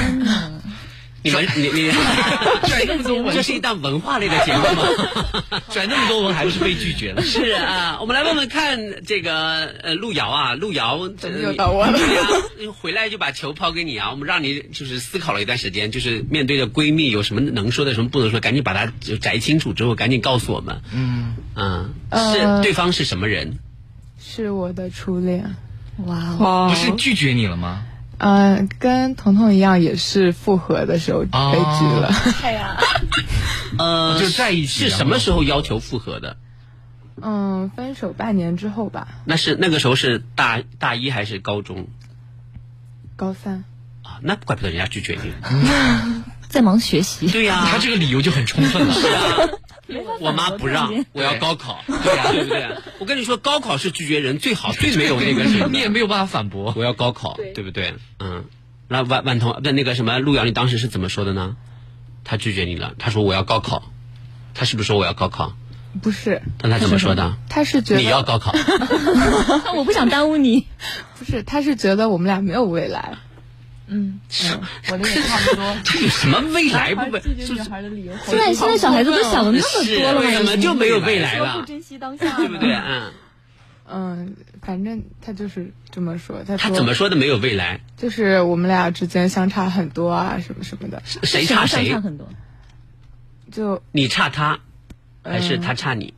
[1.26, 1.90] 你们你你
[2.68, 5.62] 转那么多文这，是一档文化类的节目吗？
[5.72, 7.22] 转那么多文，还不是被拒绝了？
[7.24, 20.82] 是啊，我们来问问看这个呃路遥啊，路遥怎么又到我了对呀，回来就把球抛给你啊，我们让你就是思考了一段时间，就是面对着闺蜜有什么能说的，什么不能说，赶紧把它就摘清楚之后，赶紧告诉我们。
[20.92, 23.58] 嗯，嗯，呃是对方是什么人？
[24.34, 25.54] 是我的初恋，
[26.06, 27.84] 哇哦，不是拒绝你了吗？
[28.18, 32.12] 嗯、跟彤彤一样，也是复合的时候被拒了。
[33.78, 36.36] 呃，就在一起是什么时候要求复合的？
[37.22, 41.86] 嗯，分手半年之后吧，那是那个时候是大大一还是高中
[43.14, 43.62] 高三。
[44.02, 44.18] 啊？
[44.20, 45.32] 那怪不得人家拒绝你。
[46.50, 47.28] 在忙学习。
[47.28, 48.94] 对呀、他这个理由就很充分了。
[48.94, 49.48] 是啊，
[50.20, 52.76] 我妈不让，我要高考，对呀、对不对？
[53.00, 56.72] 我跟你说，高考是拒绝人最好、最没有那个什么你也没有办法反驳。
[56.76, 57.94] 我要高考，对不对？
[58.18, 58.44] 嗯，
[58.88, 61.56] 那万万彤，那那个什么陆遥，你当时是怎么说的呢？
[62.24, 63.90] 他拒绝你了，他说我要高考，
[64.54, 65.54] 他是不是说我要高考？
[66.02, 67.36] 不是，那他怎么说的？
[67.48, 68.52] 他是觉得你要高考，
[69.76, 70.66] 我不想耽误你。
[71.18, 73.18] 不是，他是觉得我们俩没有未来。
[73.86, 74.20] 嗯，
[74.90, 75.76] 我的也差不多。
[75.84, 77.20] 这有什么未来不未？
[77.20, 77.68] 拒绝女是不是？
[77.70, 80.20] 孩的理由，现在现在小孩子都想的那么多了吗？
[80.20, 81.66] 为什么就没有未来说了不？
[81.66, 82.72] 珍惜当下，对不对？？
[82.74, 83.12] 嗯，
[83.86, 86.42] 嗯，反正他就是这么说。
[86.44, 87.80] 他他说怎么说的没有未来？
[87.96, 91.02] 就是我们俩之间相差很多啊，什么什么的。
[91.04, 92.00] 谁差谁差？
[92.00, 92.26] 很多。
[93.52, 94.60] 就你差他，
[95.22, 96.14] 还是他差你？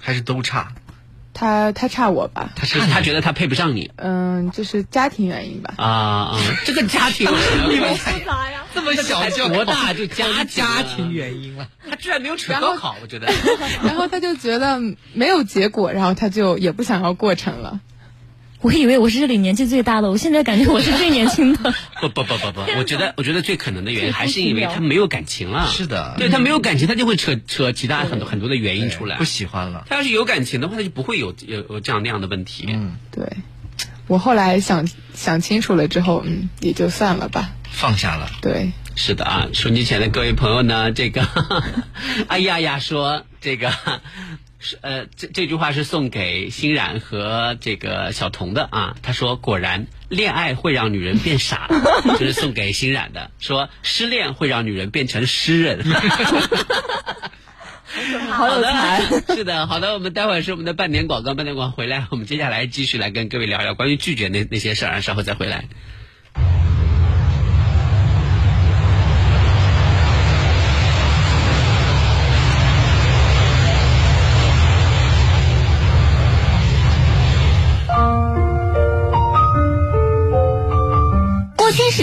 [0.00, 0.72] 还是都差？
[1.38, 5.74] 他他差我吧，他是他觉得他配不上你嗯，就是家庭原因吧。
[5.76, 6.36] 啊啊！
[6.66, 8.00] 这个家庭有什么关系？
[8.74, 11.68] 这么小就多大就家家庭庭原因了？
[11.88, 13.28] 他居然没有扯高考，我觉得。
[13.84, 14.80] 然后他就觉得
[15.12, 17.80] 没有结果，然后他就也不想要过程了。
[18.60, 21.72] 我以为我是这里年纪最大的，我现在感觉我是最年轻的。
[22.02, 25.68] 不不不不不，我觉得我觉得最可能的原因还是因为他没有感情了。
[25.68, 29.24] 是的对他没有感情，他就会扯扯其他很多很多的原因出来不。
[29.24, 29.86] 喜欢了。
[29.88, 32.64] 他要是有感情的话，他就不会有有有这样那样的问题。
[32.68, 33.24] 嗯，对，
[34.08, 37.50] 我后来想想清楚了之后，嗯，也就算了吧。
[37.70, 38.28] 放下了。
[38.42, 41.24] 对，是的啊，手机前的各位朋友呢，这个
[42.26, 43.70] 哎呀呀说这个。
[44.60, 48.96] 是呃，这这句话是送给欣然和这个小童的啊。
[49.02, 51.68] 他说：“果然，恋爱会让女人变傻，
[52.18, 53.30] 就是送给欣然的。
[53.38, 55.84] 说失恋会让女人变成诗人。
[58.30, 59.00] 好有才。
[59.34, 65.66] 是的，好的，我们待会儿是我们的半年广告，半年广告回来，我们接下来继续来跟各位聊聊关于拒绝那那些事儿，啊稍后再回来。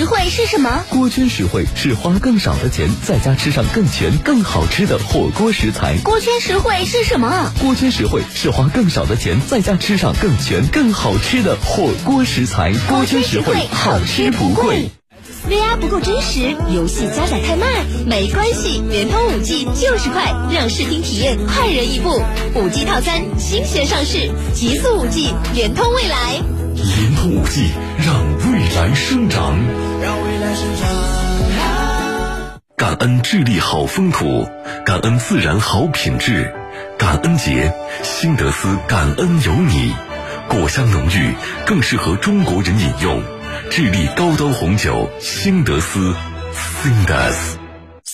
[0.06, 0.86] 实惠是什么？
[0.90, 5.98] 锅圈实惠是花更少的钱，在家吃上更全、更好吃的火锅食材。
[6.04, 7.52] 锅圈实惠是什么？
[7.60, 12.72] 锅圈实惠是花更少的钱，在家吃上更全、更好吃的火锅食材。
[12.88, 14.92] 锅圈实惠，好吃不贵。
[15.50, 17.68] VR 不够真实，游戏加载太慢，
[18.06, 22.22] 没关系，联通五 G 就是快，让视听体验快人一步。
[22.54, 26.65] 五 G 套餐新鲜上市，极速五 G，联通未来。
[26.76, 27.72] 联通五 G，
[28.06, 29.58] 让未来生长。
[30.02, 34.46] 让未来生长感恩智利好风土，
[34.86, 36.54] 感恩自然好品质，
[36.98, 39.96] 感恩节，新德斯感恩有你，
[40.50, 41.34] 果香浓郁，
[41.66, 43.24] 更适合中国人饮用。
[43.72, 46.14] 智利高端红酒，新德斯
[46.54, 47.58] s i n d e s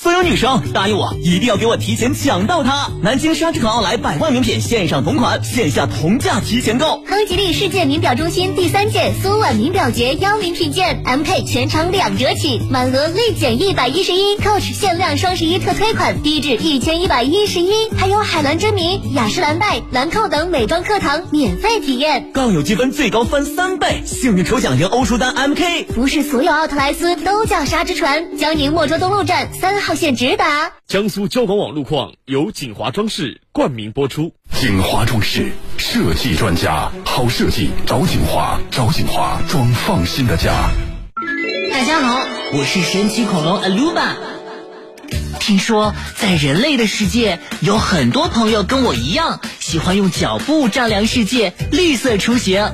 [0.02, 2.90] 所有女生答应我，一定要给我提前抢到它！
[3.04, 7.04] 南京沙之团奥莱百万名品线上同款，线下同价提前购。
[7.06, 22.32] 亨吉利世界名表中心第三届苏婉名表节邀名品鉴，MK 全场两折起，满额立减一百一十一，Coach 限量双十一特推款低至一千一百一十一，还有海蓝真名、雅诗兰黛、兰蔻等美妆课堂免费体验。
[22.34, 25.94] 更有积分最高翻三倍，幸运抽奖赢欧舒丹 MK。
[25.94, 30.72] 不是所有奥特莱斯都叫沙之船，江宁莫州东路站三号线直达。
[30.88, 34.34] 江苏交管网路况由锦华装饰冠名播出。
[34.60, 40.70] 锦华装饰设计专家，好设计找锦华，找锦华装放心的家。
[41.72, 42.20] 大家好，
[42.54, 44.16] 我是神奇恐龙 Aluba。
[45.40, 52.72] 听说在人类的世界，有很多朋友跟我一样，喜欢用脚步丈量世界，绿色出行。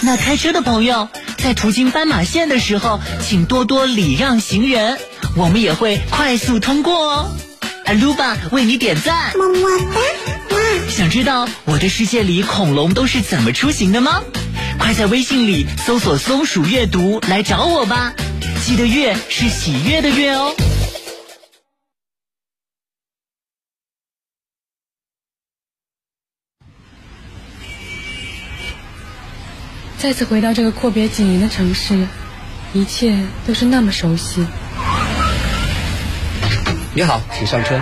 [0.00, 4.98] 那开车的朋友，在途经斑马线的时候，请多多礼让行人，
[5.36, 7.36] 我们也会快速通过哦。
[7.86, 9.68] Aluba 为你点赞，么么
[10.50, 10.90] 哒！
[10.90, 14.22] 想知道我的世界里恐龙都是怎么出行的吗？
[14.78, 18.14] 快在微信里搜索“松鼠阅读”来找我吧，
[18.64, 20.54] 记得“阅”是喜悦的“月”哦。
[29.98, 32.06] 再次回到这个阔别几年的城市，
[32.72, 34.46] 一切都是那么熟悉。
[36.98, 37.76] 你好，请上车。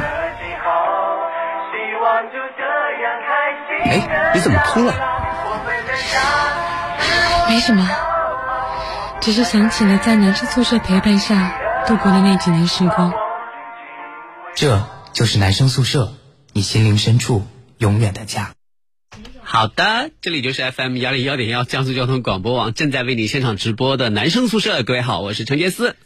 [3.84, 4.92] 哎，你怎么哭了？
[7.48, 7.88] 没什么，
[9.22, 11.54] 只是想起了在男生宿舍陪伴下
[11.86, 13.14] 度过的那几年时光。
[14.54, 16.12] 这就是男生宿舍，
[16.52, 17.46] 你心灵深处
[17.78, 18.50] 永远的家。
[19.42, 24.82] 好的，这里就是 FM 幺零幺点幺江苏交通广播网正在为你现场直播的男生宿舍。
[24.82, 25.96] 各位好，我是陈杰思。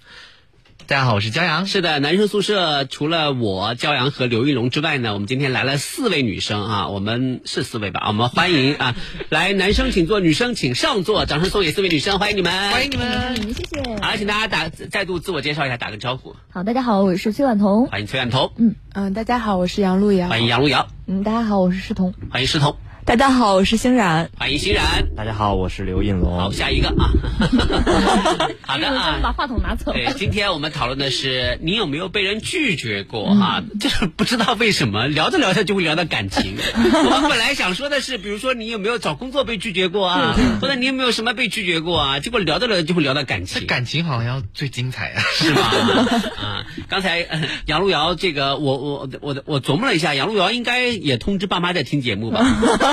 [0.91, 1.67] 大家好，我是骄阳。
[1.67, 8.03] 是的，男生宿舍除了我骄阳和刘玉龙之外呢，我们今天来了四位女生啊，我们是四位吧？
[8.09, 8.97] 我们欢迎啊，
[9.31, 14.03] 来男生请坐，女生请上座，掌声送给四位女生，欢迎你们，欢迎你们，谢谢。
[14.03, 16.35] 好，请大家打再度自我介绍一下，打个招呼。
[16.51, 17.87] 好，大家好，我是崔婉彤。
[17.87, 18.51] 欢迎崔婉彤。
[18.57, 20.27] 嗯嗯，大家好，我是杨璐瑶。
[20.27, 20.89] 欢迎杨璐瑶。
[21.07, 22.13] 嗯，大家好，我是诗彤。
[22.33, 22.75] 欢迎诗彤。
[23.07, 24.31] 大家好，我是欣然。
[24.39, 24.85] 欢迎欣然。
[25.17, 26.39] 大家好，我是刘应龙。
[26.39, 27.11] 好，下一个啊。
[28.63, 29.19] 好的啊。
[29.23, 29.93] 把话筒拿走。
[29.93, 33.63] 对，今天我们讨论的是你有没有被人拒绝过哈？
[33.81, 36.57] 就是不知道为什么聊着聊着就会聊到感情。
[36.77, 40.37] 我们本来想说的是，比如说你有没有找工作被拒绝过啊？
[40.61, 42.21] 或者你有没有什么被拒绝过啊？
[42.21, 43.67] 结果聊着聊着就会聊到感情。
[43.67, 45.63] 感情好像要最精彩啊，是吗？
[46.37, 47.27] 啊，刚才
[47.67, 52.45] 杨璐瑶这个，我我我我琢磨了一下，杨璐瑶应该也通知爸妈在听节目吧？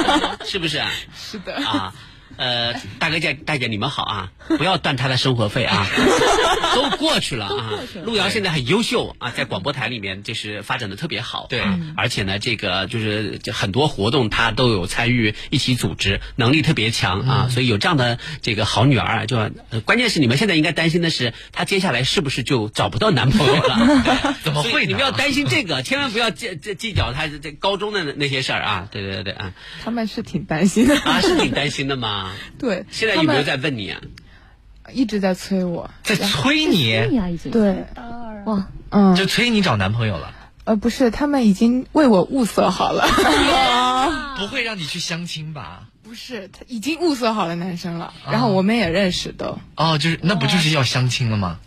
[0.45, 0.81] 是不是？
[1.15, 1.93] 是的啊。
[2.37, 4.31] 呃，大哥姐、大姐，你们好啊！
[4.57, 5.87] 不要断他的生活费啊，
[6.75, 7.71] 都过去了啊。
[8.05, 11.47] 路遥现在很优秀啊，在广播台里面就是发展的特别好。
[11.49, 11.63] 对，
[11.95, 17.47] 而且呢，这个就是很多活动他都有参与一起组织，能力特别强啊。
[17.49, 19.49] 所以有这样的这个好女儿，就
[19.85, 24.35] 关键是你们现在应该担心的是，她接下来是不是就找不到男朋友了？
[24.43, 24.85] 怎么会？
[24.85, 28.87] 你们要担心这个，千万不要计计计较她这高中的那些事儿啊！
[28.91, 29.53] 对对对对啊！
[29.83, 31.97] 他们是挺担心的啊，是挺担心的
[32.27, 32.35] 吗？
[32.59, 34.01] 对，现在有没有在问你啊？
[34.93, 36.93] 一直在催我，在催你。
[37.51, 37.85] 对，
[38.45, 40.33] 哇，嗯，就催你找男朋友了。
[40.63, 43.05] 呃，不是，他们已经为我物色好了。
[44.39, 45.89] 不会让你去相亲吧？
[46.03, 49.57] 不是，他已经物色好了男生了，然后我们也认识的。
[49.75, 51.59] 哦，就是那不就是要相亲了吗？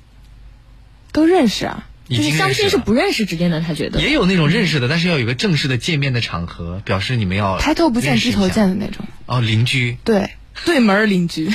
[1.12, 1.86] 都认识啊。
[2.08, 9.04] 就是相亲是不认识之间的，他觉得也有那种认识的，但是要有一个正式的见面的场合，表示你们要抬头不见低头见的那种。
[9.26, 10.32] 哦，邻居，对，
[10.66, 11.48] 对门邻居。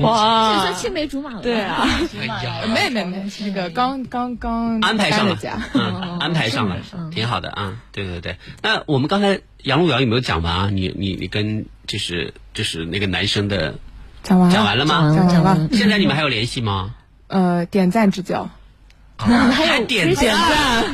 [0.00, 1.42] 哇，这算青梅竹马了。
[1.42, 1.86] 对啊，
[2.74, 5.38] 没没没，那个刚刚刚安排上了，
[5.74, 6.76] 嗯，安排上了，
[7.12, 7.76] 挺好的啊。
[7.92, 10.70] 对对对，那我们刚才杨璐瑶有没有讲完啊？
[10.72, 13.78] 你你你跟就是就是那个男生的
[14.22, 15.14] 讲完讲完了吗？
[15.30, 15.68] 讲完了。
[15.72, 16.94] 现在你们还有联系吗？
[17.28, 18.48] 呃，点赞之交。
[19.18, 20.84] 还有点赞，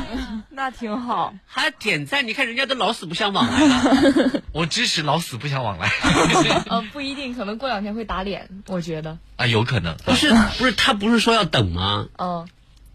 [0.55, 1.33] 那挺好。
[1.45, 4.41] 还点赞，你看人家都老死不相往来了。
[4.53, 5.89] 我支持老死不相往来。
[6.69, 9.17] 呃，不一定，可能过两天会打脸，我觉得。
[9.35, 9.95] 啊，有可能。
[10.05, 12.07] 不是，不是，他不是说要等吗？
[12.17, 12.47] 嗯，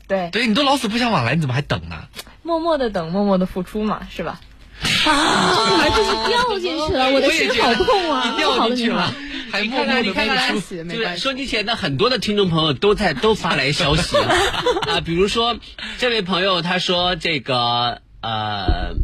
[0.07, 0.31] 对。
[0.31, 2.05] 对你都老死不相往来，你怎么还等呢？
[2.45, 4.41] 默默的等，默默的付出嘛，是吧？
[4.81, 5.89] 啊！
[5.89, 8.35] 就是掉进去了，我的心好痛啊！
[8.37, 9.13] 掉进去了，
[9.51, 10.55] 还你看看，你看看，
[10.89, 14.17] 对，收机前的很多的听众朋友都在都发来消息
[14.87, 15.59] 啊，比如说
[15.99, 18.95] 这位朋友他说这个呃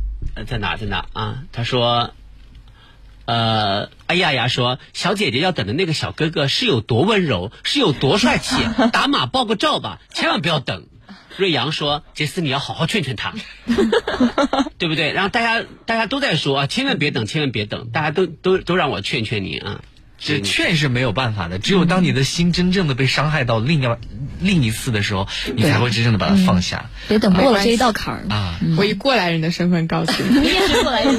[0.47, 1.39] 在哪在哪啊？
[1.53, 2.11] 他说
[3.25, 8.57] 呃哎呀呀说小姐姐要等的那个小哥哥是有多温柔，是有多帅气，
[8.93, 10.87] 打码报个照吧，千万不要等。
[11.37, 13.35] 瑞阳说：“杰斯，你要好好劝劝他，
[14.79, 19.81] 对不对？”然后大家大家都在说啊，千万别等，千万别等，大家都都都让我劝劝你啊。
[20.17, 23.97] 这劝是没有办法的，只有当你的心真正的被伤害到另一
[24.41, 26.89] 另一次的时候，你才会真正的把它放下。
[27.09, 28.59] 别等过了这一道坎儿啊！
[28.79, 31.19] 我以过来人的身份告诉你， 你也是过来人，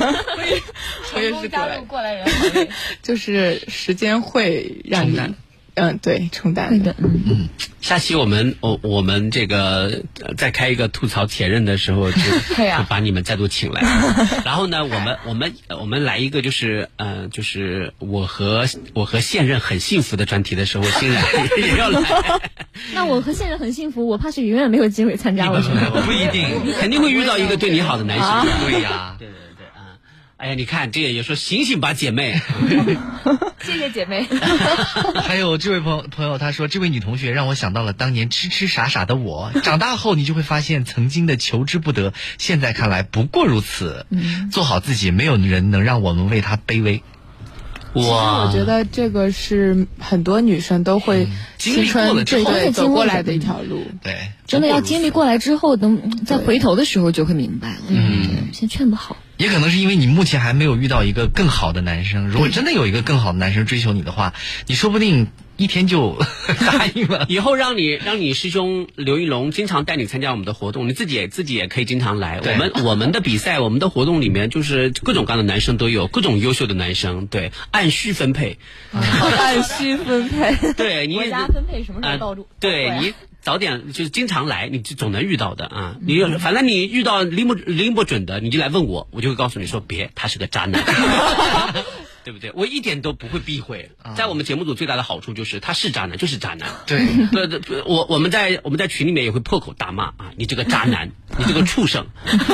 [1.13, 2.25] 我也是加入过来人，
[3.03, 5.19] 就是时间会让你。
[5.75, 6.95] 嗯，对，冲淡的。
[6.97, 7.49] 嗯，
[7.81, 10.03] 下期我们我我们这个
[10.37, 12.17] 再开一个吐槽前任的时候，就
[12.55, 13.81] 就把你们再度请来。
[14.45, 21.23] 然后呢，我们我们我们来一个就是呃，就是我和我和现任很幸福的专题的时候，欣然
[21.61, 22.01] 也要来。
[22.93, 25.51] 那我和现任很幸福，我怕是永远没有机会参加。
[25.51, 26.47] 我觉得不一定，
[26.79, 28.47] 肯定会遇到一个对你好的男生。
[28.65, 29.17] 对呀。
[30.37, 32.39] 哎呀，你看这也说醒醒吧，姐妹。
[33.63, 34.27] 谢谢姐妹。
[35.23, 39.51] 还有这位朋友朋友，他说这位女同学让我想到了当年痴痴傻傻的我。
[39.63, 44.05] 长大后，你就会发现曾经的求之不得，现在看来不过如此。
[44.51, 47.01] 做好自己，没有人能让我们为他卑微。
[47.93, 53.87] 其实，我觉得这个是很多女生都会经历过了之后走过来的一条路。
[54.03, 57.83] 对，真的要经历过来之后，等再回头的时候就会明白了。
[57.87, 59.15] 嗯，先劝不好。
[59.37, 62.27] 也可能是因为你目前还没有遇到一个更好的男生。
[62.27, 64.33] 如果真的有一个更好的男生追求你的话，
[64.67, 66.17] 你说不定一天就
[66.59, 67.25] 答应了。
[67.29, 72.39] 以后让你让你师兄刘一龙经常带你参加我们的活动，你自己也自己也可以经常来。
[72.39, 78.57] 我们我们的比赛，我们的活动里面就是各种各样的男生都有，各种优秀的男生，对，按需分配。
[78.93, 80.73] 按需分配。
[80.73, 82.47] 对你国家分配什么时候到住？
[82.59, 83.13] 对你。
[83.45, 85.95] 早点就是经常来，你就总能遇到的啊！
[86.01, 90.83] 你反正你遇到拎不拎不准的，你就来问我，我就会告诉你说别，他是个渣男，
[92.25, 92.51] 对不对？
[92.55, 93.91] 我一点都不会避讳。
[94.17, 96.67] 在我们节目组最大的好处就是他是渣男，就是渣男。
[96.87, 102.07] 对 对对，我我们在我们在群里面也会破口大骂啊，你这个渣男， 你这个畜生。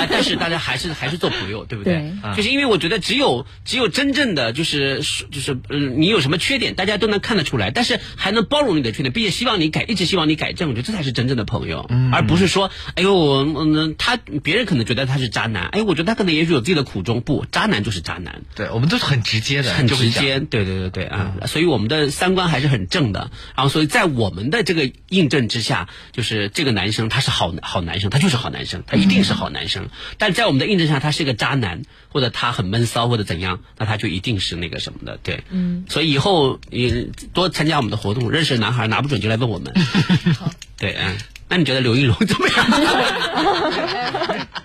[0.10, 2.14] 但是大家还是还是做朋友，对不对？
[2.36, 5.02] 就是因为我觉得只有只有真正的就是
[5.32, 10.68] 就是嗯，你有什么缺点，大家都能看得出来，但是还能包容你的缺点，并且希望你改，一直希望你改正。
[10.68, 17.22] 我觉得这才是真正的朋友，而不是说，哎呦，我嗯，他别人可能觉得他是渣男，哎，我觉得他可能也许有自己的苦衷。
[17.22, 18.42] 不，渣男就是渣男。
[18.56, 20.40] 对，我们都是很直接的，很直接。
[20.40, 23.32] 对对对对啊，所以我们的三观还是很正的。
[23.56, 29.90] 然后，所以在我们的这个印证之下，就是这个男生他是好好男生，他就是好男生，他一定是好男生。
[30.18, 35.20] 但在我们的印证下，他是一个渣男，或者他很闷骚，或者怎样，那他就一定是那个什么的。
[35.22, 35.86] 对，嗯。
[35.90, 39.74] 所以以后你多参加我们的活动，认识男孩拿不准就来问我们。
[40.40, 40.52] 好。
[40.78, 41.16] 对，嗯，
[41.52, 42.66] 那你觉得刘一龙怎么样？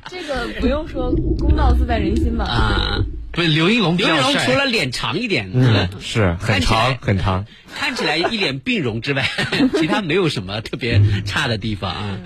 [0.08, 2.44] 这个不用说，公道自在人心吧。
[2.44, 9.28] 啊，不是刘一龙，刘一龙除了脸长一点，嗯，是很长很长，看起来一脸病容之外，
[9.74, 12.18] 其他没有什么特别差的地方啊。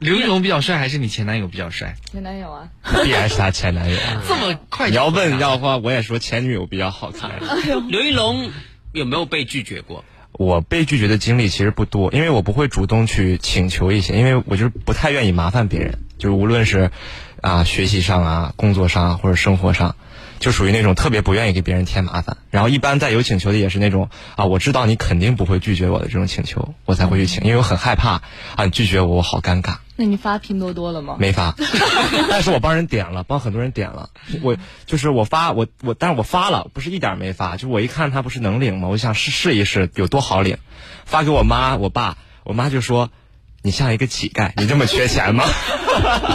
[0.00, 1.94] 刘一龙比较帅，还是你前男友比较帅？
[2.10, 2.68] 前男友啊，
[3.04, 3.96] 必然是他前男友。
[4.26, 4.90] 这么快？
[4.90, 7.30] 你要问要的话，我也说前女友比较好看。
[7.88, 8.50] 刘一龙
[8.92, 10.04] 有没有被拒绝过？
[10.32, 16.90] 我被拒绝的经历其实不多，因为我不会主动去请求一些，因为我就是不太愿意麻烦别人，就是无论是
[17.40, 19.96] 啊学习上啊、工作上啊或者生活上，
[20.38, 22.38] 就属于那种特别不愿意给别人添麻烦。
[22.50, 28.22] 然后一般在有请求的也是那种啊，我知道你肯定不会拒绝我的这种请求，我才会去请，因为我很害怕
[28.56, 29.76] 啊你拒绝我，我好尴尬。
[30.00, 31.16] 那你发拼多多了吗？
[31.18, 31.54] 没发，
[32.30, 34.08] 但是我帮人点了，帮很多人点了。
[34.40, 38.88] 我就是我发我我，但是我发了，不是一点没发，就我一看他不是能领吗？
[38.88, 40.56] 我想试试一试有多好领，
[41.04, 43.10] 发给我妈我爸，我妈就说
[43.60, 45.44] 你像一个乞丐，你这么缺钱吗？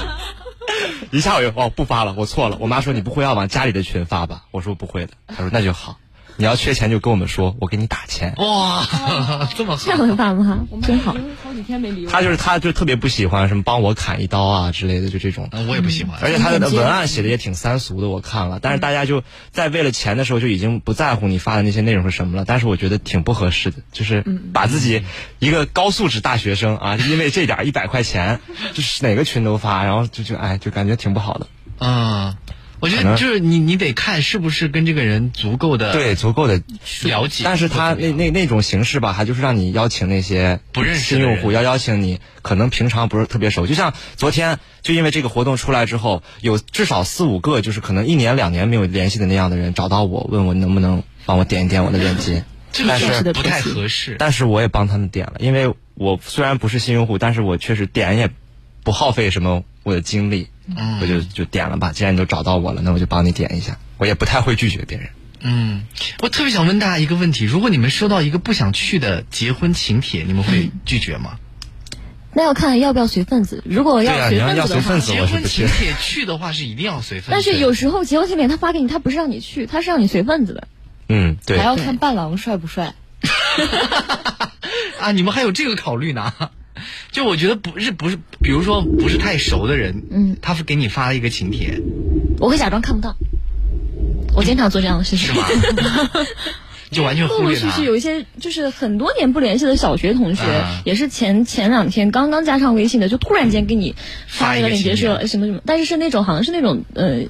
[1.12, 2.58] 一下我就哦不发了，我错了。
[2.60, 4.44] 我妈说你不会要往家里的群发吧？
[4.52, 5.14] 我说不会的。
[5.26, 5.98] 她说那就好。
[6.38, 8.34] 你要缺钱就跟我们说，我给你打钱。
[8.38, 8.86] 哇，
[9.56, 11.16] 这么好这样的爸妈真好。
[11.44, 12.12] 好几天没理我。
[12.12, 15.50] 他就是他，就特别不喜欢什么帮我砍一刀啊之类的，就这种。
[15.68, 16.20] 我也不喜欢。
[16.22, 18.60] 而且他的文案写的也挺三俗的，我看了。
[18.62, 22.46] 但是大家就在为了钱的时候就已经不在乎你发的那些内容是什么了。
[22.46, 25.04] 但是我觉得挺不合适的，就是把自己
[25.40, 28.42] 一个高素质大学生啊，因为这点一百块钱，
[28.74, 31.48] 就是哪个群都发，然后就就哎，就感觉挺不好的。
[31.80, 32.36] 嗯。
[32.86, 36.62] 我觉得就是你，你得看是不是跟这个人足够的对足够的
[37.04, 37.44] 了解。
[37.44, 43.66] 但是他那那那种形式吧，他就是让你邀请那些不认识新用户，要邀请你可能平常不是特别熟。
[43.66, 52.46] 就像昨天，就因为这个活动出来之后，有至少四五个就是可能一年两年没有联系的那样的人找到我，问我能不能帮我点一点我的链接。
[52.88, 54.18] 但是不太合适。
[54.20, 58.30] 但是我也帮他们点了，因为我虽然不是新用户，但是我确实点也
[58.84, 60.50] 不耗费什么我的精力。
[60.68, 61.92] 嗯，我就就点了吧。
[61.92, 63.78] 既然你都找到我了，那我就帮你点一下。
[63.98, 65.10] 我也不太会拒绝别人。
[65.42, 65.84] 嗯，
[66.22, 71.38] 我特别想问大家一个问题：如果你们收到一个不想去的结婚请帖，你们会拒绝吗？
[72.34, 73.64] 那要看要不要随份子。
[73.66, 77.32] 如果要随份子的话，结婚请帖去的话是一定要随份子。
[77.32, 80.68] 但是有时候结婚请帖他发给你，他不是让你去，他是让你随份子的。
[81.08, 81.58] 嗯，对。
[81.58, 82.94] 还要看伴郎帅不帅。
[85.00, 86.34] 啊，你们还有这个考虑呢？
[87.12, 91.80] 就我觉得不是不是，比如说不是太熟的人，嗯，他给你发了一个请帖，
[92.40, 93.16] 我会假装看不到。
[94.36, 95.46] 我经常做这样的事情，是吗？
[96.92, 100.44] 就完全忽略陆陆续续有一些就是很多年不联系的小学同学，
[100.86, 103.96] 也是前前两天刚刚加上微信的，就突然间给你
[104.28, 107.22] 发一个链接说什么什么，但是是那种好像是那种呃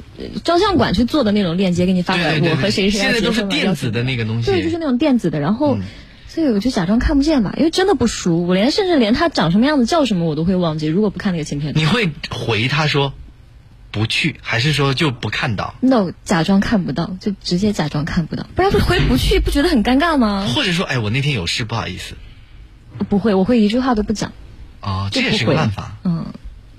[0.44, 5.78] 照相馆去做的那种链接给你发过来，我和谁谁现在都是电子的那个东西，对，就是那种电子的，然后。
[6.36, 10.86] 所以我就假装看不见吧，因为真的不熟，我连甚至连他长什么样子、叫什么我都会忘记。
[10.86, 13.14] 如果不看那个请帖，你会回他说
[13.90, 20.46] 不去，还是说就不看到？no，假装看不到，就直接假装看不到，不然回不去不觉得很尴尬吗？
[20.54, 22.16] 或者说，哎，我那天有事，不好意思。
[23.08, 24.34] 不会，我会一句话都不讲。
[24.82, 25.96] 哦，这也是个办法。
[26.04, 26.26] 嗯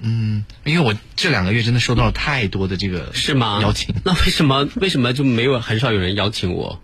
[0.03, 3.61] 嗯，因为我这两个月真的收到了太多的这个是吗？
[3.63, 6.79] 邀请，那为什么为什么就没有很少有人邀请我？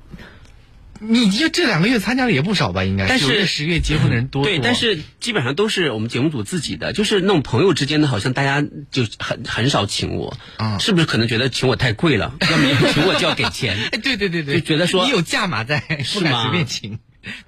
[1.02, 2.84] 你就这两个月参加的也不少吧？
[2.84, 4.44] 应该，但是十月结婚的人多。
[4.44, 10.36] 对，但是基本上都是我们节目组自己的，就是那种朋友之间的，好像大家就很很少请我。
[10.58, 12.34] 啊，是不是可能觉得请我太贵了？
[12.50, 13.76] 要么请我就要给钱。
[14.02, 15.80] 对对对对，就觉得说你有价码在，
[16.14, 16.42] 不敢？
[16.42, 16.98] 随便请。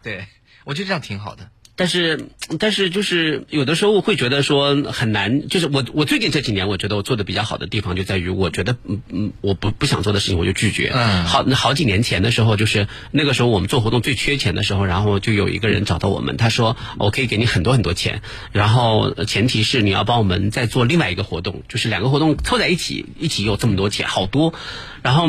[0.02, 0.26] 对，
[0.64, 1.50] 我觉得这样挺好的。
[1.76, 2.28] 但是，
[2.60, 10.92] 但是就是有的时候会觉得说很难，就是我我最近这几年，我觉得我做的比较好的地方就在于，我觉得嗯嗯，我不不想做的事情我就拒绝。
[10.94, 18.22] 嗯好好几年前的时候，就是那个时候我们做活动最缺钱的时候，然后就有一个人找到我们，他说我可以给你很多很多钱，
[18.52, 24.54] 然后前提是你要帮我们再做另外一个活动，就是两个活动凑在一起，一起有这么多钱，好多，
[25.02, 25.28] 然后。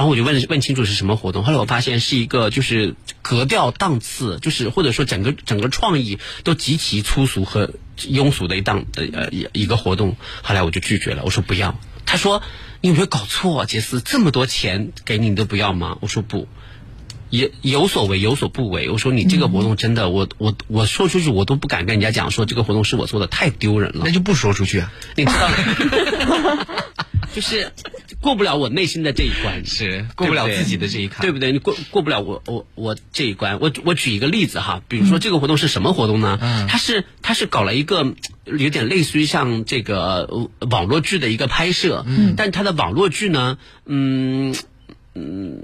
[0.00, 11.78] 然后我就问问清楚是什么活动，后来我发现是一个就是格调档次，就是或者说整个整个创意都极其粗俗和庸俗的一档呃一个活动，后来我就拒绝了，我说不要。
[12.06, 12.42] 他说
[12.80, 15.98] 你有没有搞错，杰斯这么多钱给你你都不要吗？
[16.00, 16.48] 我说不。
[17.28, 24.02] 也有所为有所不为，我说你这个活动真的，我我我说出去我都不敢跟人家讲说这个活动是我做的，太丢人了。
[24.06, 25.48] 那就不说出去啊，你知道，
[27.34, 27.72] 就是
[28.20, 31.52] 过不了我内心的这一关，是过不了自己的这一坎，对不对？
[31.52, 33.60] 你过过不了我我我这一关。
[33.60, 36.38] 我我举一个例子哈，比如说这个活动是什么活动呢？
[36.40, 38.14] 嗯，它是它是搞了一个
[38.44, 44.54] 有点类似于像这个网络剧的一个拍摄，嗯，但它的网络剧呢，嗯
[45.14, 45.60] 嗯。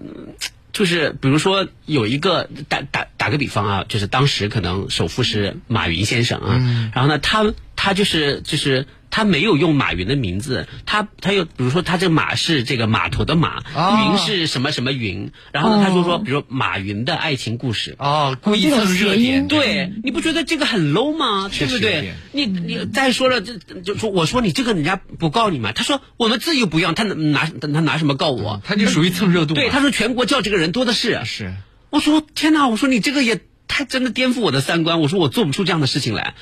[0.72, 8.86] 就是比如说有一个打打打个比方啊，就是当时可能首富是马云先生啊，嗯、然后呢，他他就是就是
[9.16, 21.48] 他没有用马云的名字，他他又比如说他这个马是这个码头的马，哦、云是什么什么云，然后呢，他就说比如说马云的爱情故事哦，故意蹭热点，对，你不觉得这个很 low 吗？
[21.48, 22.12] 对不对？
[22.32, 25.72] 你你再说了，这就说我说你这个人家不告你吗？
[25.72, 28.60] 他说我们自由不要，他拿他拿什么告我？
[28.66, 29.54] 他就属于蹭热度。
[29.54, 31.22] 对，他说全国叫这个人多的是。
[31.24, 31.54] 是，
[31.88, 32.68] 我说天哪！
[32.68, 35.00] 我说你这个也太真的颠覆我的三观。
[35.00, 36.34] 我说我做不出这样的事情来。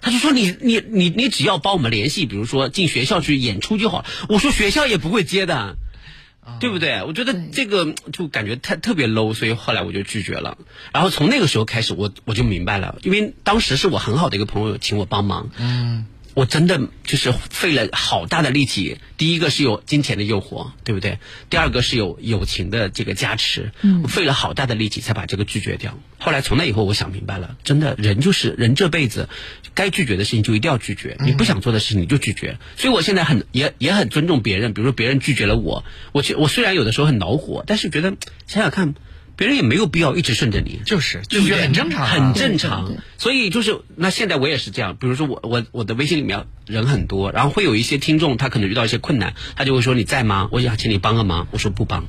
[0.00, 4.04] 他就说你你你你只要帮我们联系，比如说进学校去演出就好。
[4.28, 5.76] 我说学校也不会接的，
[6.60, 7.02] 对不对？
[7.04, 10.56] 我觉得这个就感觉太特别 low，所以后来我就拒绝了。
[10.92, 15.50] 然后从那个时候开始，我我就明白了，因为当时是我很好的一个朋友请我帮忙。
[15.58, 16.06] 嗯。
[16.38, 18.98] 我真的就是费了好大的力气。
[19.16, 21.18] 第一个是有金钱的诱惑，对不对？
[21.50, 23.72] 第二个是有友情的这个加持。
[23.82, 25.98] 嗯，我费了好大的力气才把这个拒绝掉。
[26.20, 29.28] 后来从那以后，我想明白了，真的人就是人这辈子，
[29.74, 32.56] 该拒绝的事情就一定要拒绝，你不想做的事情你就拒绝。
[32.76, 38.16] 所以我现在很也也很尊重别人，比如说别人拒绝了我，我我虽然有的时候很恼火，但是觉得
[38.46, 38.94] 想想看。
[39.38, 41.62] 别人也没有必要一直顺着你，就是对不对？
[41.62, 42.92] 很正常、啊，很正常。
[43.18, 50.48] 所以就是那现在我也是这样，比如说我我我的微信里面人很多，然后会有一些听众他可能遇到一些困难，他就会说你在吗？
[50.50, 52.04] 我想请你帮个忙，我说不帮。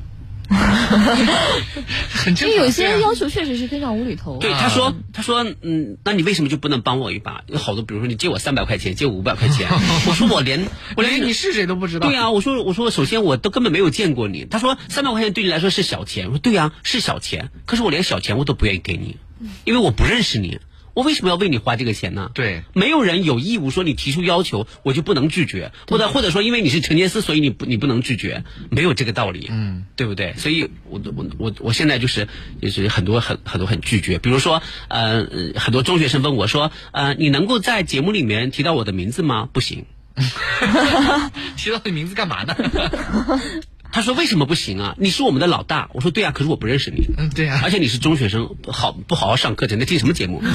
[2.09, 2.49] 很正常。
[2.49, 4.37] 因为有些要求确实是非常无厘头。
[4.39, 7.43] 对，他说他说嗯，那你为什么就不能帮我一把？
[7.47, 9.69] 有好多，比如说你借我三百块钱，借我五百块钱，
[10.07, 12.07] 我说我连 我连你是谁都不知道。
[12.09, 14.45] 对啊，我说我说首先我都根本没有见过你。
[14.45, 19.17] 他说三百块钱对你来说是小钱，我说对啊是小钱，可是我连小钱我都不愿意给你，
[19.65, 20.59] 因为我不认识你。
[20.99, 22.29] 我为什么要为你花这个钱呢？
[22.33, 30.33] 对，没有人有义务说你提出要求我就不能拒绝，或者或者说因为你是陈杰斯，所以你不你不能拒绝，没有这个道理，嗯，对不对？
[30.35, 32.27] 所以我我我我现在就是
[32.61, 35.25] 就是很多很很多很拒绝，比如说呃
[35.55, 39.47] 很多中学生问我说呃你能够在节目里面提到我的名字吗？
[39.53, 39.85] 不行，
[41.55, 42.53] 提到你名字干嘛呢？
[43.91, 44.95] 他说：“为什么不行啊？
[44.97, 50.41] 你是我们的老大。”我说：“对啊，可是我不认识你。”嗯，对啊，而且你是中学生，好不好好上课，整天听什么节目？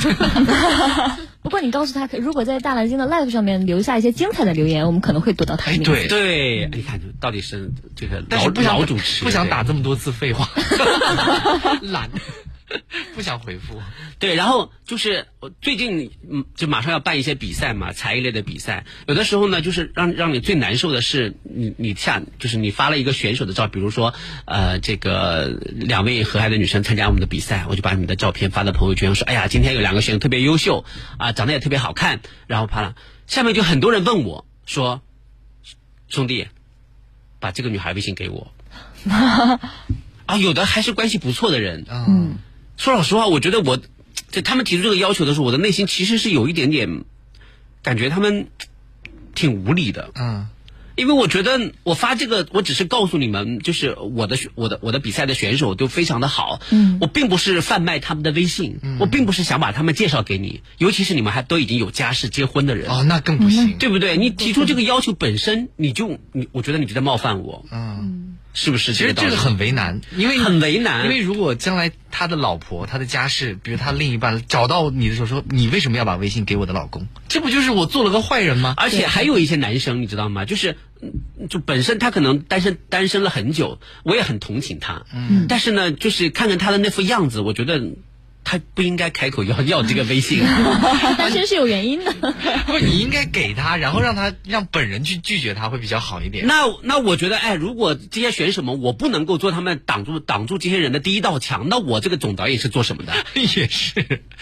[1.42, 5.90] 不过你告诉他，如果在大蓝鲸的 live 上面留下一些精彩的留言，我们可能会躲到他的名字。
[5.90, 10.48] 对对，你看到底是这个老不想老主持，不想打这么多次废话，
[11.82, 12.10] 懒。
[13.14, 13.80] 不想回复，
[14.18, 18.86] 对，然后就是我最近嗯，就马上要办一些比赛嘛，才艺类的比赛。
[19.06, 24.14] 有的时候呢，就是让让你最难受的是，你你下就是你发了一个选手的照，比如说
[24.46, 30.84] 呃，这个两位和蔼的女生参加我们的比赛，我就把你们的照片发到朋友圈，说哎呀，今天有两个选手特别优秀
[31.18, 32.94] 啊，长得也特别好看，然后啪了，
[33.26, 35.02] 下面就很多人问我说，
[36.08, 36.48] 兄弟，
[37.40, 38.50] 把这个女孩微信给我。
[40.26, 42.38] 啊，有的还是关系不错的人，嗯。
[42.76, 43.78] 说老实话，我觉得我，
[44.30, 47.04] 就他们提出这个要求的时候，我的内心其实是有一点点，
[47.82, 48.48] 感觉他们
[49.34, 50.10] 挺无理的。
[50.14, 50.48] 嗯，
[50.96, 56.60] 因为我觉得我发这个，我只是告诉你们，就是我的我的我的比赛的选手都非常的好。
[56.70, 62.90] 嗯，我并不是贩卖他们的微信，嗯、我并不是想把他们介绍给你，尤其是你们还都已经有家室结婚的人。
[62.90, 64.16] 哦，那更不行，对不对？
[64.16, 67.64] 你提出这个要求本身，你就你，我觉得你就在冒犯我。
[67.70, 68.36] 嗯。
[68.54, 68.94] 是不是？
[68.94, 71.04] 其实这个很为难，因为很为难。
[71.04, 77.06] 因为如果将来他的老婆、他的家世，比如他另一半找到你的时候，说你为什么要把微信给我的老公？
[77.28, 78.74] 这不就是我做了个坏人吗？
[78.76, 80.44] 而且还有一些男生，你知道吗？
[80.44, 80.76] 就是，
[81.50, 85.02] 就本身他可能单身单身了很久，我也很同情他。
[85.12, 85.46] 嗯。
[85.48, 87.82] 但是呢，就是看看他的那副样子，我觉得
[88.44, 90.40] 他不应该开口要 要这个微信。
[91.18, 92.12] 单身是有原因的。
[92.66, 96.46] 不，你应该给他，然后让他让本人去拒绝他，会比较好一点。
[96.46, 103.12] 那那我觉得，哎，如果这些选手们我不能够做他们挡住挡住这些人的第一道墙，那我这个总导演是做什么的？
[103.34, 103.94] 也是，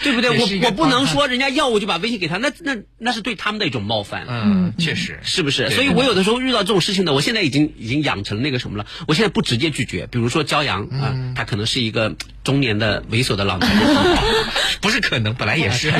[0.03, 0.29] 对不对？
[0.37, 4.25] 我我不能说人家要我就把微信给他，那那那是对他们的一种冒犯。
[4.27, 5.69] 嗯，确实是不是？
[5.69, 10.07] 所以我有的时候遇到这种事情呢，我现在已经已经养成那个什么了，我现在不直接拒绝。
[10.07, 13.92] 比如说骄阳啊、嗯他可能是一个中年的猥琐的老男人，
[14.81, 15.91] 不是可能，本来也是。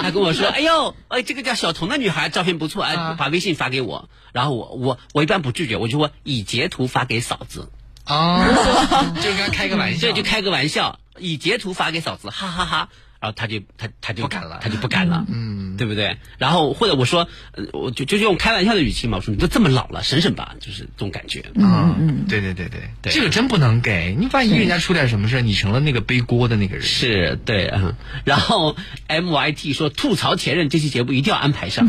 [0.00, 7.70] 他跟我说：“哎呦，哎，这个叫小童的女孩照片不错，哎，啊把微信发给我。”然后我我我一般不拒绝，我就说以截图发给嫂子。
[8.06, 8.40] 哦，
[9.20, 12.88] 就跟他开个玩笑，对，就开个玩笑，以截图发给嫂子，哈哈哈
[13.20, 16.16] 然后他就他他就不敢了他就不敢了，嗯，对不对？
[16.38, 21.44] 然后或者我说，呃我就就用开玩笑的语气嘛，我说你都这么老了，省省吧，就是这种感觉。
[21.54, 26.84] 嗯嗯，对对对对，对这个真不能给你，万一人家出点什么事儿，你成了那个背锅的那个人。
[26.84, 27.94] 是对，嗯。
[28.24, 31.88] 然后 M Y T 说吐槽前任这期节目一定要安排上。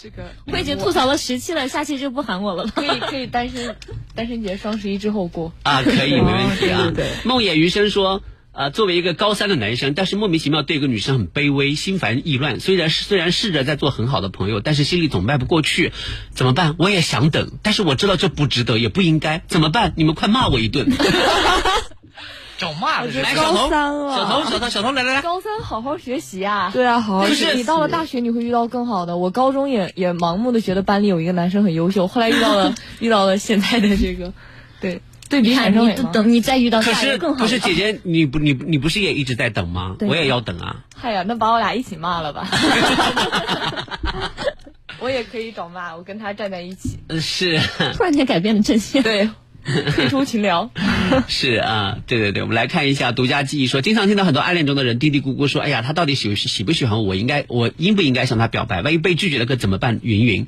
[0.00, 2.72] 这个 我已经吐槽了十期了，下期就不喊我了吧？
[2.76, 3.76] 可以可以单身
[4.14, 7.10] 单身节双十一之后过啊，可以，没问题啊对对对。
[7.24, 8.22] 梦魇余生说。
[8.56, 12.58] 呃，作为一个高三的男生，但是莫名其妙对一个女生很卑微、心烦意乱。
[12.58, 15.92] 虽然虽然试着在做很好的朋友，但是心里总迈不过去，
[16.30, 16.74] 怎么办？
[16.78, 19.92] 我也想等，但是我知道这不值得，也不应该，怎么办？
[19.96, 20.90] 你们快骂我一顿！
[22.56, 26.70] 找骂的来，小童，高三了小头，小头，小童，来来来，高三好好学习啊！
[26.72, 29.18] 对啊，好好就学习是你到了大学，你会遇到更好的。
[29.18, 34.32] 我高中也也盲目的觉得班里有一个男生很优秀，后来遇到了遇到了现在的这个，
[34.80, 36.10] 对对比你生美吗？
[36.12, 37.42] 等你再遇到可是下一个更好的。
[37.44, 39.96] 可是姐姐，你不你你不是也一直在等吗？
[40.00, 40.84] 我也要等啊。
[41.02, 42.48] 哎呀，那把我俩一起骂了吧？
[44.98, 46.98] 我也可以找骂，我跟他站在一起。
[47.08, 47.58] 呃是
[47.94, 49.02] 突然间改变了阵线。
[49.02, 49.28] 对，
[49.94, 50.70] 退出群聊。
[51.28, 57.14] 是啊，对对对，我们来看一下独家记忆说，经常听到很多暗恋中的人嘀嘀咕咕说，哎呀，他到底喜喜不喜欢我？
[57.14, 58.82] 应该我应不应该向他表白？
[58.82, 60.00] 万一被拒绝了可怎么办？
[60.02, 60.46] 云云，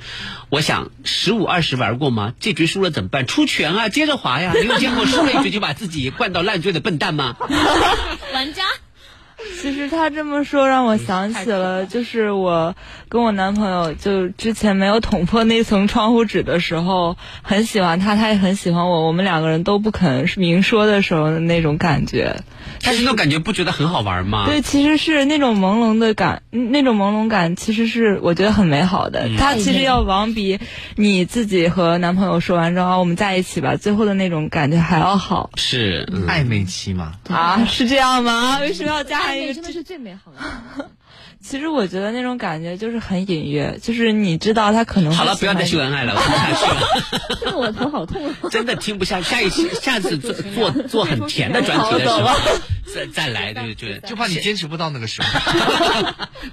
[0.51, 2.35] 我想十五二十玩过吗？
[2.41, 3.27] 这局输了怎么办？
[3.27, 4.53] 出拳啊，接着滑呀！
[4.61, 7.37] 你有见过输了一局就把自己灌到烂醉的笨蛋吗？
[8.35, 8.65] 玩家。
[9.63, 12.75] 其实他这么说让我想起了，就是我
[13.09, 22.37] 跟我男朋友就之前没有捅破那层窗户纸的时候，很喜欢他，他也很喜欢我，我们两个人都不肯明说的时候的那种感觉。
[22.83, 24.45] 但是那种感觉不觉得很好玩吗？
[24.47, 29.27] 对，其实是那种朦胧的感，嗯那种朦胧感其实是我觉得很美好的。
[29.29, 30.59] 嗯其实要往比
[30.97, 37.15] 你自己和男朋友说完之后啊我们在一起吧，最后的那种感觉还要好是、嗯、暧昧期吗？
[37.29, 37.65] 啊？
[37.67, 38.59] 是这样吗？
[38.61, 40.91] 为什么要加一个真的是最美好的。
[41.41, 46.81] 其实我觉得那种感觉就是很隐约，就是你知道他可能好了，不要再秀恩爱了， 我听不下去了。
[47.41, 48.35] 真的我头好痛。
[48.51, 52.37] 真的听不下，下一期下次做做做很甜的专题的时候，
[52.93, 55.29] 再再来，对对，就怕你坚持不到那个时候。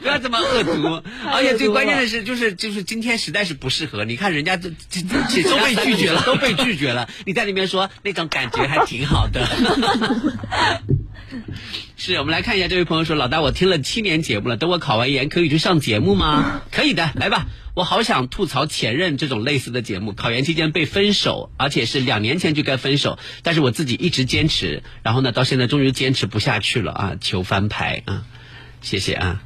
[0.01, 1.01] 不要这么恶毒，
[1.33, 4.05] 而且最关键的是，就是就是今天实在是不适合。
[4.05, 9.47] 你看人家这这这都被拒绝了，都被拒绝了，你在里面说那种感觉还挺好的。
[11.97, 16.61] 是我们来看一下，这位朋友说：“老大，我听了七年节目了，等我考完研可以去上节目吗？
[16.71, 17.47] 可以的，来吧。
[17.73, 27.15] 我好想吐槽前任这种类似的节目，考研期间被分手，而且是两年前就该分手，但是我自己一直坚持，然后呢，到现在终于坚持不下去了啊！
[27.19, 28.23] 求翻牌啊！
[28.81, 29.41] 谢谢啊。”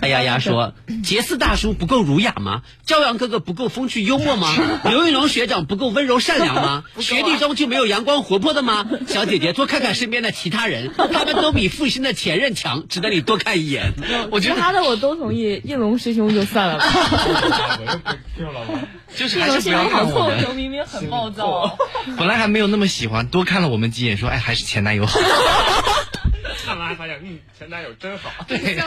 [0.00, 2.62] 哎呀呀说，杰斯大叔不够儒雅吗？
[2.86, 4.54] 骄阳哥哥不够风趣幽默吗？
[4.88, 6.84] 刘玉龙学长不够温柔善良吗？
[7.00, 8.86] 学弟中就没有阳光活泼的吗？
[9.08, 13.92] 小姐姐多看看身边的其他人， 他们都比复兴的前任强，值得你多看一眼。
[14.30, 16.86] 我觉得其他的我都同意，应龙师兄就算了吧。
[19.16, 20.44] 就是还是不要看我们。
[20.48, 21.76] 我明明很暴躁，
[22.16, 25.18] 本来还没有那么喜欢，多看了我们几眼，说哎，还是前男友好。
[26.64, 28.30] 看来发现，嗯，前男友真好。
[28.46, 28.78] 对，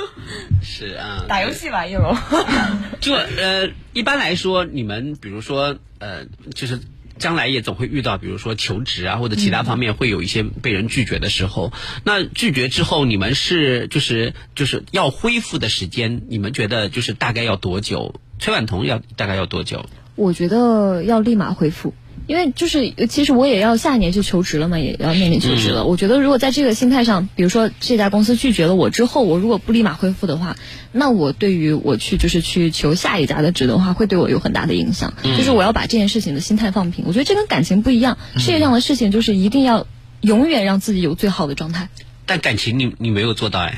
[0.62, 2.16] 是啊，打游戏吧，一龙。
[3.00, 6.80] 就呃，一般来说，你们比如说呃，就是。
[7.20, 11.70] 将来也总会遇到，比如说求职啊，或者其他方面会有一些被人拒绝的时候。
[12.02, 18.14] 那拒绝之后，你们是就是就是要恢复的时间，你们觉得就是大概要多久？
[18.38, 19.84] 崔婉彤要大概要多久？
[20.16, 21.92] 我觉得要立马恢复。
[22.30, 25.80] 因为就是，其实我也要下一年就求职了嘛，也要面临求职了。
[25.80, 30.56] 嗯、我觉得如果在这个心态上，比如说这家公司拒绝了我之后，我如果不立马恢复的话，
[30.92, 35.12] 那我对于我去就是去求下一家的职的话，会对我有很大的影响。
[35.24, 37.04] 嗯、就是我要把这件事情的心态放平。
[37.08, 39.88] 我觉得这跟感情不一样，事业上的事情就是一定要
[40.20, 41.88] 永远让自己有最好的状态。
[42.26, 43.74] 但感情你你没有做到哎。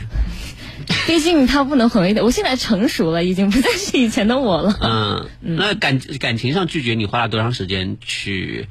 [1.07, 4.77] 毕竟他不能很一点，我现在成熟了，已经不再是以前的我了。
[4.81, 8.69] 嗯，那感感情上拒绝你花了多长时间去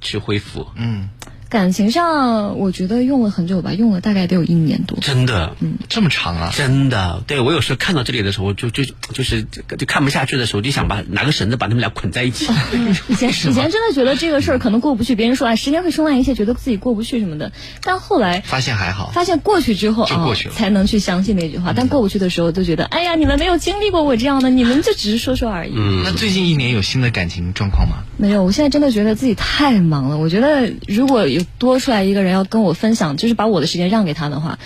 [0.00, 0.66] 去恢复？
[0.76, 1.08] 嗯，
[1.52, 4.98] 感情上，我觉得用了很久吧，用了大概得有一年多。
[5.02, 6.50] 真的，嗯，这么长啊！
[6.56, 12.46] 真的，对我有时候看到这里的时候，就就就是就看不下去的时候，就想把拿个绳子把他们俩捆在一起。
[13.08, 17.52] 以前以前真的觉得这个事儿可能过不去，别人说啊，时间会冲淡一切，觉得自己过不去什么的。
[17.82, 21.74] 但后来发现还好，发现过去之后就过去了，才能去相信那句话。
[21.76, 25.74] 但过不去的时候，就觉得哎呀，你们没有经历过我这样的，你们就只是说说而已。
[25.76, 27.96] 嗯，那最近一年有新的感情状况吗？
[28.16, 30.16] 没有，我现在真的觉得自己太忙了。
[30.16, 34.58] 我觉得如果有多出来一个人要跟我分享，就是把我的时间让给他的话，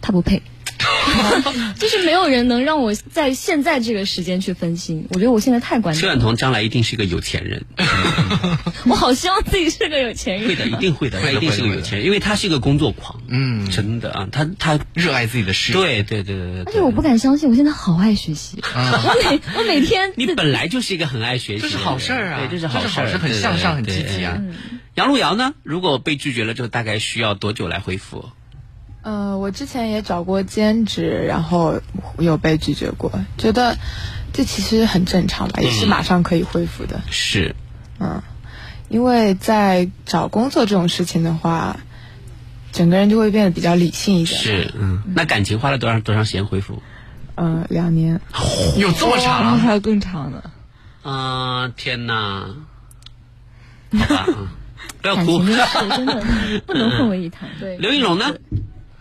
[0.00, 0.42] 他不配。
[1.78, 5.06] 就是没有人能让我在现在这个时间去分心。
[5.10, 6.02] 我觉得我现在太关键。
[6.02, 7.64] 邱远彤将来一定是一个有钱人。
[8.84, 10.48] 我好希望自己是个有钱人。
[10.48, 13.20] 会的，一定会的，他一定是个有钱人，因为他是一个工作狂。
[13.28, 15.78] 嗯，真的啊，他他热爱自己的事业。
[15.78, 16.62] 对对对对对。
[16.64, 18.58] 而且我不敢相信，我现在好爱学习。
[18.62, 24.38] 我每我每天，你本来就是一个很爱学习，这是好事儿啊，对，这是好事儿，很向上，很积极啊。
[24.96, 25.54] 杨璐瑶呢？
[25.62, 28.30] 如果被拒绝了之后，大概需要多久来恢复？
[29.02, 31.80] 呃，我之前也找过兼职，然后
[32.18, 33.76] 有被拒绝过，觉得
[34.32, 37.02] 这其实很正常吧，也是马上可以恢复的。
[37.10, 37.54] 是，
[38.00, 38.22] 嗯，
[38.88, 41.78] 因为在找工作这种事情的话，
[42.72, 44.40] 整个人就会变得比较理性一点。
[44.40, 46.82] 是，嗯，那感情花了多长多长时间恢复？
[47.36, 48.18] 嗯，两年。
[48.78, 49.58] 有这么长？
[49.58, 50.50] 还有更长的？
[51.02, 52.46] 啊，天哪！
[53.96, 54.26] 好吧，
[55.02, 55.42] 不要哭，
[55.96, 56.22] 真的
[56.66, 57.48] 不能混为一谈。
[57.60, 58.34] 对，刘一龙呢？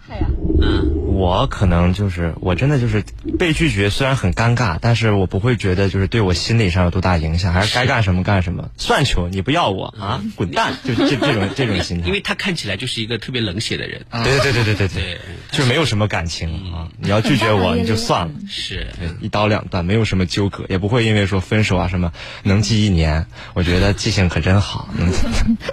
[0.08, 0.28] 嗨呀，
[0.62, 3.04] 嗯，我可能就是我真的就是
[3.40, 8.70] 被拒绝，虽然很尴尬，但是我不会觉得就是对我心理上有多大影响，还是该干什么干什么。
[8.78, 10.74] 算球，你不要我啊，滚蛋！
[10.84, 12.08] 就这这种这种心态。
[12.08, 14.06] 因为他看起来就是一个特别冷血的人。
[14.24, 15.20] 对对对对对对，
[15.52, 16.90] 就没有什么感情啊。
[17.00, 18.88] 你要拒绝我，你就算了，是
[19.22, 22.12] 一刀两断，没有什么纠葛，也不会因为说分手啊什么
[22.44, 23.26] 能记一年。
[23.54, 24.90] 我觉得记性可真好。
[25.00, 25.06] 哎，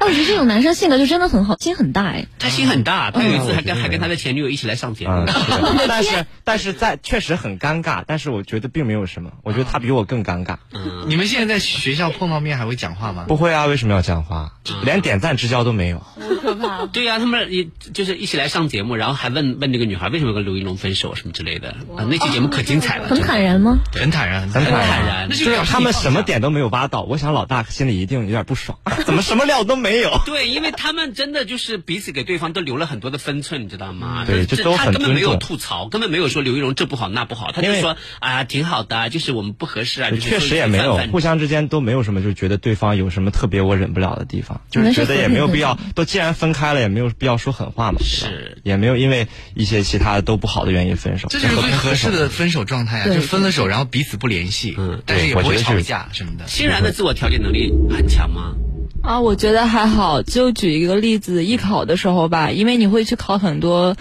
[0.07, 2.27] 我觉得这种男生性格就真的很好，心很大哎。
[2.39, 5.25] 他心很大，他有一次还跟还跟他的前女友一起来上节目。
[5.89, 10.57] 但是但是在确实很尴尬，但是我觉得并没有什么，我觉得他比我更尴尬。
[10.73, 13.25] 嗯，你们现在在学校碰到面还会讲话吗？
[13.29, 14.53] 不会啊，为什么要讲话？
[14.85, 15.99] 连点赞之交都没有。
[15.99, 16.87] 好可怕！
[16.87, 23.09] 对呀，他们一就是一起来上节目，然后还问问这个女孩为什么跟刘一龙分手什么之类的啊，那期节目可精彩了。
[23.09, 23.79] 很坦然吗？
[23.93, 25.29] 很坦然，很坦然。
[25.29, 30.11] 那就他们什么点都没有挖到，我想老大心里一定有点不爽， 怎么什么料都没有？
[30.27, 34.25] 对，因为他们真的就是彼此给对方都留了很多的分寸，你知道吗？
[34.27, 40.11] 对，这都很他根本没有吐槽，根本没有说刘玉荣这不好那不好，他就说啊挺好的，就是我们不合适啊。
[40.21, 45.79] 确实也没有，互相之间都没有什么，就觉得对方有什么特别我忍不了的地方，就是觉得也没有必要。
[45.95, 47.99] 都既然分开了，也没有必要说狠话嘛。
[48.03, 51.29] 是，也没有因为一些其他的都不好的原因分手。
[51.29, 53.15] 这就是最合适的分手状态啊！
[53.15, 56.47] 就分了手，然后彼此不联系，嗯，但是也不会吵架什么的。
[56.47, 58.55] 欣然的自我调节能力很强吗？
[59.03, 60.23] 啊，我觉得还好。
[60.23, 63.97] 就举一个例子，艺考的时候吧，因为你会去考很多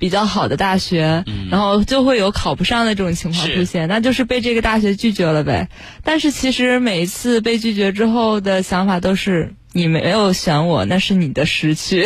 [0.00, 5.68] 比较好的大学，然后就会有考不上的这种情况出现，那就是被这个大学拒绝了呗。
[6.02, 9.54] 但是其实每一次被拒绝之后的想法都是。
[9.72, 12.04] 你没有选我，那是你的失去。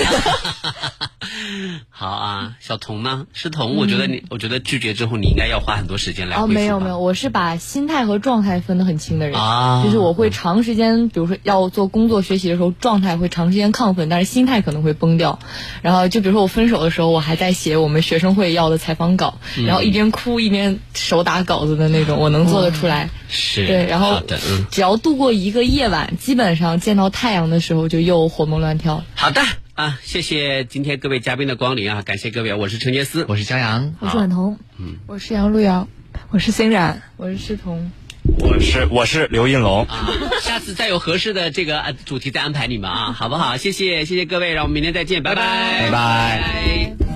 [1.91, 3.27] 好啊，小童呢？
[3.33, 9.83] 是童，我觉得你，我觉得拒绝之后，你应该要花很多时间来哦，没有没有，我是把心态和状态分得很清的人啊。
[9.85, 15.39] 就是我会长时间，比如说要做工作学习的时候，状态会长时间亢奋，但是心态可能会崩掉。
[15.83, 23.11] 然后就比如说我分手的时候，我还在写我们学生会要的采访稿，然后一边哭一边手打稿子的那种，我能做得出来。
[23.29, 24.23] 是对，然后
[24.71, 29.03] 只要度过一个夜晚，基本上见到太阳的时候就又活蹦乱跳。
[29.15, 29.43] 好的
[29.75, 35.89] 啊，谢谢今天各位嘉宾的光临啊，感谢各位，我是陈杰思，我是江阳，我是婉彤，嗯，我是杨璐瑶，
[36.31, 37.91] 我是欣然，我是诗彤，
[38.39, 39.85] 我是我是刘应龙。
[39.87, 40.09] 啊，
[40.41, 43.57] 下次再有合适的这个主题再安排你们啊，好不好？
[43.57, 45.91] 谢谢谢谢各位，让我们明天再见，拜拜。
[45.91, 47.15] 拜拜。